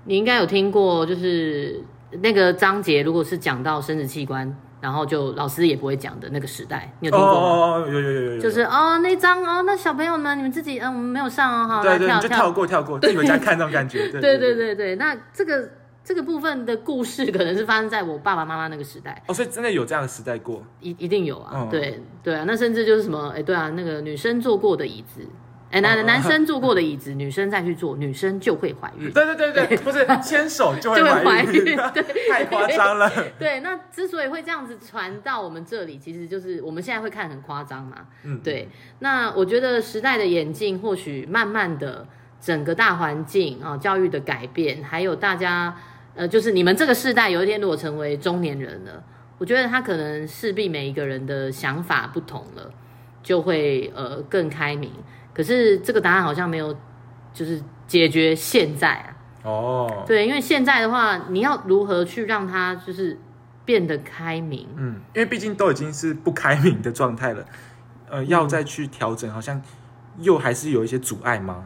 [0.04, 1.82] 你应该有听过，就是
[2.20, 7.46] 那个章节，如果是讲到生殖器官，然后就老师也不会讲的那个时代，你有哦听过吗？
[7.46, 14.08] 哦哦，有有有有有，就是哦，那张哦，那小朋友们你们自己嗯，我们没有上哦，哈，对对，就跳过跳过，自己回家看那种感觉。
[14.12, 15.70] 对对对对对，那这个
[16.04, 20.60] 这个部分的故事可能是发生在我爸爸妈妈那个时代，哦，所以真的有这样的时代过。
[20.80, 25.20] 一一定有啊，嗯对对啊，那甚至就是什么，哎，对啊，那个女生坐过的椅子，
[25.72, 29.10] 哎，男哦男生坐过的椅子，女生再去坐，女生就会怀孕。
[29.10, 31.64] 对对对对， 不是牵手就会怀孕，
[31.94, 33.10] 对太夸张了。
[33.40, 37.96] 对，那之所以会这样子传到我们这里，其实就是我们现在会看很夸张嘛。
[38.22, 38.68] 嗯，对，
[38.98, 42.06] 那我觉得时代的演进，或许慢慢的
[42.38, 45.74] 整个大环境啊、教育的改变，还有大家
[46.14, 49.02] 呃，就是你们这个世代有一天如果成为中年人了，
[49.38, 52.70] 我觉得他可能势必每一个人的想法不同了，
[53.22, 54.92] 就会呃更开明。
[55.32, 56.76] 可是这个答案好像没有，
[57.32, 59.16] 就是解决现在啊。
[59.44, 63.18] 哦，对，因为现在的话，你要如何去让他就是
[63.64, 64.68] 变得开明？
[64.76, 67.44] 嗯，因为毕竟都已经是不开明的状态了，
[68.08, 69.60] 呃，要再去调整，好像
[70.18, 71.64] 又还是有一些阻碍吗？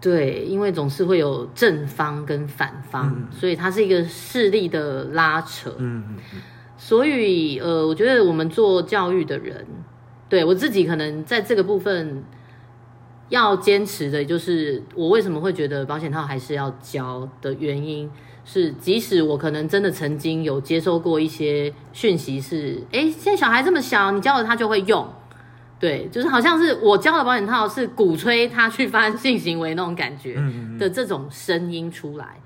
[0.00, 5.70] 对，因为总是会有正方跟反方，所以它是一个势力的拉扯。
[5.78, 6.42] 嗯嗯嗯，
[6.76, 9.66] 所以呃，我觉得我们做教育的人，
[10.28, 12.22] 对我自己可能在这个部分
[13.28, 18.10] 要坚持的，就是我为什么会觉得保险套还是要交的原因，
[18.44, 25.08] 是即使我可能真的曾经有接收过一些讯息，是哎，现在小孩这么小，你教了他就会用。
[25.80, 30.42] 对，就是好像是我教的保险套是鼓吹他去发生性行为那种感觉
[30.78, 32.40] 的这种声音出来。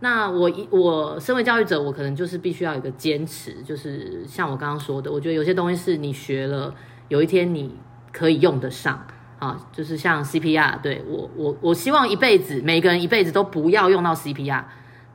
[0.00, 6.72] 那我一我身为教育者，我可能就是必须要有一个坚持，就是像我刚刚说的，我觉得有些东西是你学了，
[7.08, 7.74] 有一天你
[8.12, 9.04] 可以用得上
[9.38, 14.64] 啊，就是像 CPR，对我我我希望一辈子每个人一辈子都不要用到 CPR，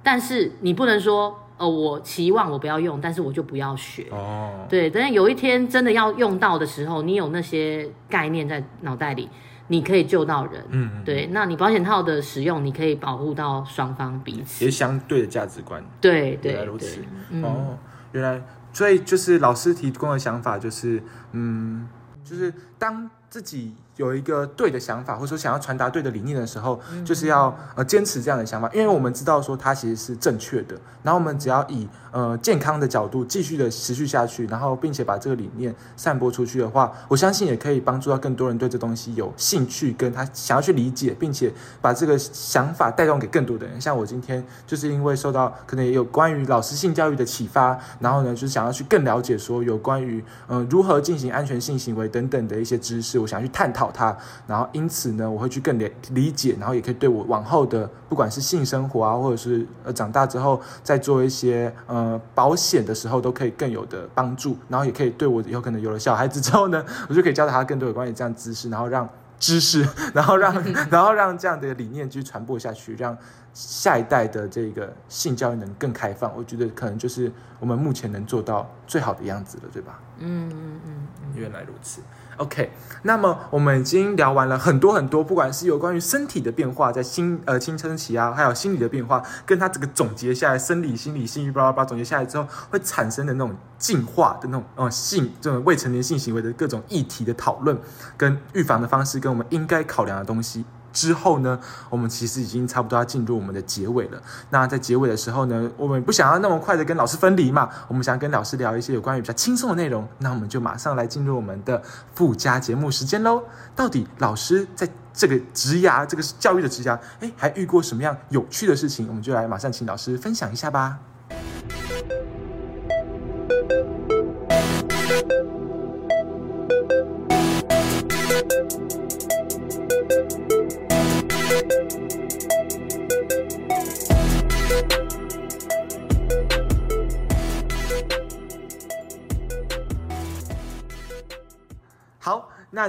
[0.02, 1.40] 但是你不能说。
[1.56, 4.08] 呃，我期望我不要用，但是我就不要学。
[4.10, 9.30] 哦，对，等有一天真的要用到的时候，你有那些概念在脑袋里，
[9.68, 10.66] 你可以救到人。
[10.70, 14.66] 嗯，对，那你保险套的使用，你可以保护到双方彼此。
[14.66, 15.82] 也是相对的价值观。
[16.02, 17.00] 对对，原来如此。
[17.44, 17.78] 哦，
[18.14, 18.42] 原来，
[18.74, 21.02] 所以就是老师提供的想法就是，
[21.34, 21.88] 嗯，
[22.24, 23.76] 就是当自己。
[23.98, 30.76] 有一个对的想法，或者说想要传达对的理念的时候，就是要呃坚持这样的想法，因为我们知道说它其实是正确的。
[31.04, 43.80] 然后我们只要以呃健康的角度继续的持续下去，然后并且把这个理念散播出去的话，我相信也可以帮助到更多人对这东西有兴趣，跟他想要去理解，并且把这个想法带动给更多的人。
[43.80, 53.83] 像我今天就是因为受到可能也有关于老师性教育的启发，然后呢就是想要去更了解说有关于嗯如何进行安全性行为等等的一些知识，我想要去探讨。
[53.92, 54.16] 他，
[54.48, 69.08] 然后因此呢，我会去更理理解，然后也可以对我往后的不管是性生活啊，或者是呃长大之后再做一些呃保险的时候，都可以更有的帮助，然后也可以对我以后可能有了小孩子之后呢， 我就可以教导他更多有关于这样知识，然后让
[69.40, 70.54] 知识， 然后让
[70.90, 73.18] 然后让这样的理念继续传播下去，让
[73.54, 76.32] 下一代的这个性教育能更开放。
[76.36, 80.00] 我觉得可能就是我们目前能做到最好的样子了，对吧？
[80.20, 82.02] 嗯嗯嗯，原来如此。
[82.38, 82.72] OK，
[83.04, 97.78] 那么我们已经聊完了很多很多，不管是有关于身体的变化，在新呃青春期啊，还有心理的变化，跟他这个总结下来，生理、心理、性欲，巴拉巴拉总结下来之后，会产生的那种进化的那种呃性这种未成年性行为的各种议题的讨论，
[98.18, 100.66] 跟预防的方式，跟我们应该考量的东西。
[100.94, 104.22] 之后呢，我们其实已经差不多要进入我们的结尾了。
[104.52, 110.08] 那在结尾的时候呢，我们不想要那么快的跟老师分离嘛，我们想跟老师聊一些有关于比较轻松的内容。
[110.20, 111.82] 那我们就马上来进入我们的
[112.14, 113.44] 附加节目时间喽。
[113.76, 119.08] 到底老师在这个职涯、这个教育的职涯，哎，还遇过什么样有趣的事情？
[119.08, 121.00] 我们就来马上请老师分享一下吧。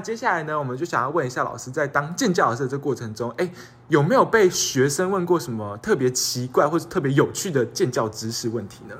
[0.04, 3.50] 接下来呢，我们就想要问一下老师，在当建教老师的这过程中，哎，
[3.88, 8.94] 有没有被学生问过什么特别奇怪或者特别有趣的建教知识问题呢？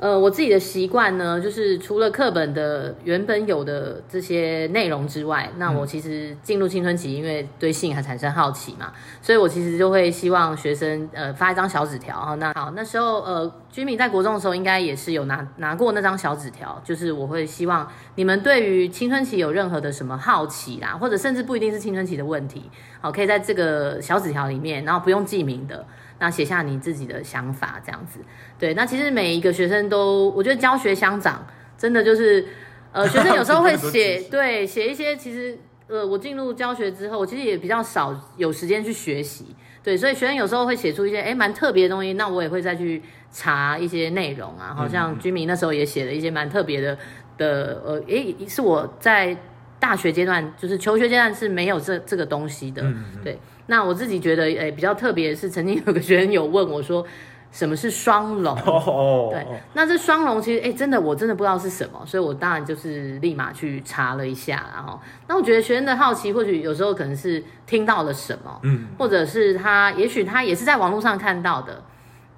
[0.00, 12.34] 呃，我自己的习惯呢，就是除了课本的原本有的这些内容之外，那我其实进入青春期，因为对性还产生好奇嘛，所以我其实就会希望学生呃发一张小纸条哈。
[12.36, 22.70] 那好，那时候呃，居民在国中的时候，应该也是有拿拿过那张小纸条，就是我会希望你们对于青春期有任何的什么好奇啦，或者甚至不一定是青春期的问题，
[23.02, 25.84] 好，可以在这个小纸条里面，然后不用记名的。
[26.20, 28.20] 那写下你自己的想法，这样子，
[28.58, 28.74] 对。
[28.74, 31.44] 那其实每一个学生都，我觉得教学相长，
[31.78, 32.46] 真的就是，
[32.92, 35.58] 呃，学生有时候会 写，对，写一些其实，
[35.88, 43.02] 呃，我进入教学之后，我其实也比较少有时间去学习，对，所以学生有时候会写出一些，哎，蛮特别的东西，那我也会再去
[43.32, 46.98] 查一些内容啊，好像居民那时候也写了一些蛮特别的
[47.38, 49.34] 的，呃，诶，是我在
[49.78, 52.84] 大学阶段，就是求学阶段是没有这这个东西的，
[53.24, 53.38] 对。
[53.70, 57.06] 那我自己觉得，诶，比较特别的是，曾经有个学生有问我说，
[57.52, 58.52] 什么是双龙？
[59.30, 71.80] 对，那这双龙其实，哎，真的我真的不知道是什么，所以我当然就是立马去查了一下，然后，那我觉得学生的好奇，或许有时候可能是听到了什么，嗯，或者是他，也许他也是在网络上看到的，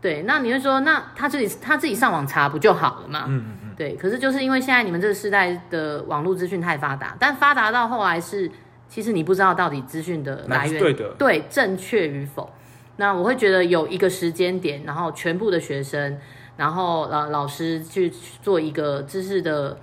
[0.02, 3.24] 对，那你会说，那他自己他自己上网查不就好了嘛？
[3.26, 8.50] 嗯嗯嗯，对，可是就是因为现在你们这个时代的网络资讯太发达，但发达到后来是。
[8.92, 12.52] 其实你不知道到底资讯的来源对的对正确与否，
[12.96, 16.18] 那我会觉得有一个时间点，然后全部的学生，
[16.58, 18.12] 然后老老师去
[18.42, 19.78] 做一个知识的，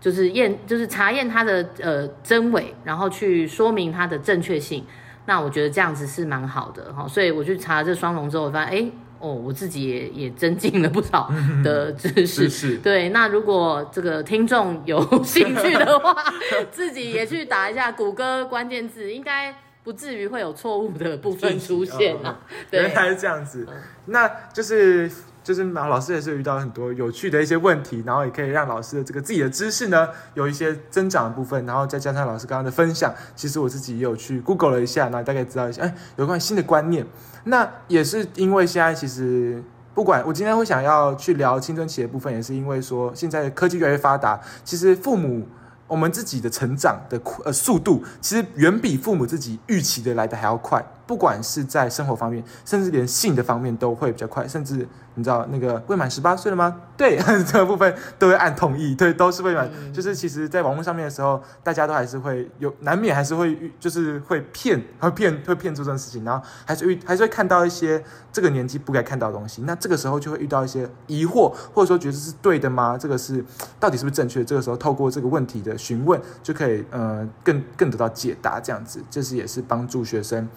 [0.00, 4.86] 就是验就是查验它的呃真伪，然后去说明它的正确性，
[5.26, 8.92] 那我觉得这样子是蛮好的哈，所以我去查这双龙之后，我发现哎。
[9.22, 12.76] 哦，我自己也也增进了不少 的知识。
[12.78, 16.14] 对，那如果这个听众有兴趣的话，
[16.72, 19.54] 自己也去打一下谷歌关键字，应该
[19.84, 22.40] 不至于会有错误的部分出现啊。
[22.70, 23.66] 原来是这样子，
[24.06, 25.10] 那就是。
[25.42, 37.06] 就是老老师也是遇到很多有趣的一些问题，然后也可以让老师的这个自己的知识呢有一些增长的部分，然后再加上老师刚刚的分享，其实我自己也有去 Google 了一下，那大概知道一下，哎，有关新的观念。
[37.44, 39.62] 那也是因为现在其实
[39.94, 45.46] 不管我今天会想要去聊青春期的部分，也是因为说现在科技越来越发达，其实父母。
[45.88, 50.82] 我们自己的成长的呃速度，其实远比父母自己预期的来的还要快。
[51.06, 54.46] 不管是在生活方面，甚至连性的方面都会比较快。
[54.46, 56.74] 甚至你知道那个未满十八岁了吗？
[56.96, 58.94] 对， 这个部分都会按同意。
[58.94, 59.70] 对，都是未满。
[59.92, 69.62] 就是其实，在网络上面的时候，大家都还是会有难免还是会就是会骗，会骗 会骗出这种事情，然后还是遇还是会看到一些这个年纪不该看到的东西。
[69.62, 72.96] 那这个时候就会遇到一些疑惑，或者说觉得是对的吗？
[72.96, 73.44] 这个是
[73.78, 74.44] 到底是不是正确？
[74.44, 78.60] 这个时候透过这个问题的询问，就可以呃更更得到解答。
[78.60, 80.48] 这样子，这是也是帮助学生。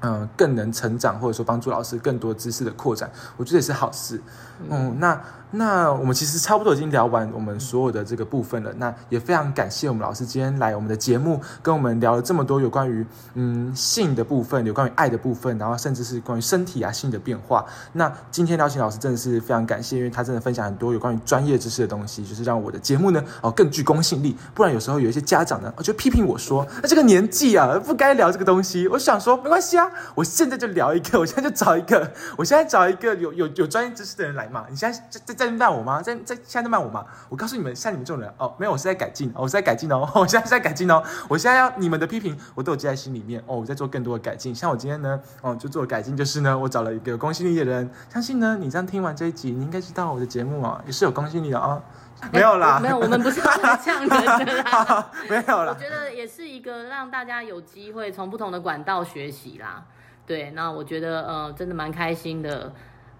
[0.00, 4.20] 嗯，更能成长，或者说帮助老师更多知识的扩展，我觉得也是好事。
[4.68, 5.20] 嗯，那。
[5.52, 8.72] 那我们其实差不多已经聊完我们所有的这个部分了。
[8.76, 13.04] 那也非常感谢我们老师今天来我们的节目，跟我们聊了这么多有关于
[13.34, 17.66] 嗯性的部分，有关于爱的部分，然后甚至是关于身体啊性的变化。
[17.94, 24.36] 那今天邀请老师真的是非常感谢，因为他真的分享很多有关于专业知识的东西，就是让我的节目呢哦更具公信力。
[24.54, 28.86] 不然有时候有一些家长呢，就批评我说，那这个年纪啊不该聊这个东西。
[28.86, 32.08] 我想说没关系啊，我现在就聊一个，我现在就找一个，
[32.38, 34.64] 我现在找一个有有有专业知识的人来嘛。
[34.70, 35.50] 你现在在在。
[35.50, 36.00] 在骂我吗？
[36.00, 37.04] 在在现在在骂我吗？
[37.28, 44.54] 我告诉你们，像你们这种人哦，没有，我是在改进，我是在改进哦， 我现在是在改进哦，我现在要你们的批评，我都有记在心里面哦，我在做更多的改进。
[44.54, 51.82] 像我今天呢，哦，就做改进，就是呢，我找了一个公信力的人，相信呢，你这样听完这一集，你应该知道我的节目啊，也是有公信力的啊。
[52.30, 54.14] 没有啦，没有，我们不是这样的
[54.62, 55.74] 啦， 没有啦。
[55.76, 59.82] 我觉得也是一个让大家有机会从不同的管道学习啦。
[60.26, 62.72] 对，那我觉得呃，真的蛮开心的。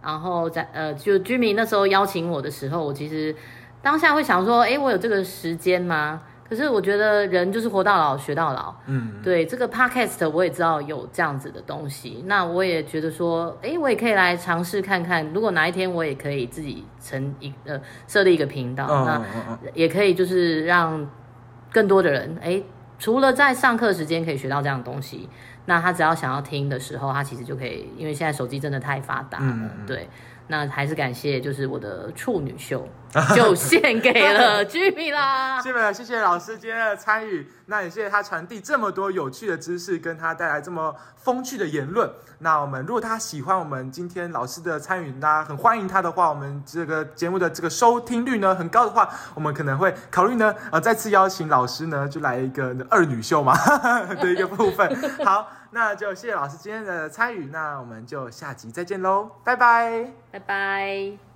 [0.03, 3.35] 然后在呃，就居民那时候邀请我的时候，我其实
[3.83, 6.23] 当下会想说，哎，我有这个时间吗？
[6.49, 19.23] 可是我觉得人就是活到老学到老，嗯，对这个 podcast 我也知道有这样子的东西，那我也觉得说，哎，我也可以来尝试看看，如果哪一天我也可以自己成一呃设立一个频道，那
[19.75, 21.09] 也可以就是让
[21.71, 22.61] 更多的人，哎，
[22.99, 25.29] 除了在上课时间可以学到这样的东西。
[25.71, 30.09] 那他只要想要听的时候，他其实就可以，因为现在手机真的太发达了，对。
[30.49, 32.85] 那还是感谢，就是我的处女秀
[33.35, 35.61] 就献给了 Jimmy 啦。
[35.61, 37.51] 谢谢，谢谢老师今天的参与。
[37.67, 42.11] 那也谢谢他传递这么多有趣的知识，跟他带来这么风趣的言论。
[42.39, 53.55] 那我们如果他喜欢我们今天老师的参与，大家很欢迎他的话，我们这个节目的这个收听率呢很高的话，我们可能会考虑呢，呃，再次邀请老师呢，就来一个二女秀嘛
[54.21, 54.89] 的一个部分。
[55.25, 55.49] 好。
[55.73, 61.30] 那就谢谢老师今天的参与，那我们就下集再见喽，拜拜，拜拜。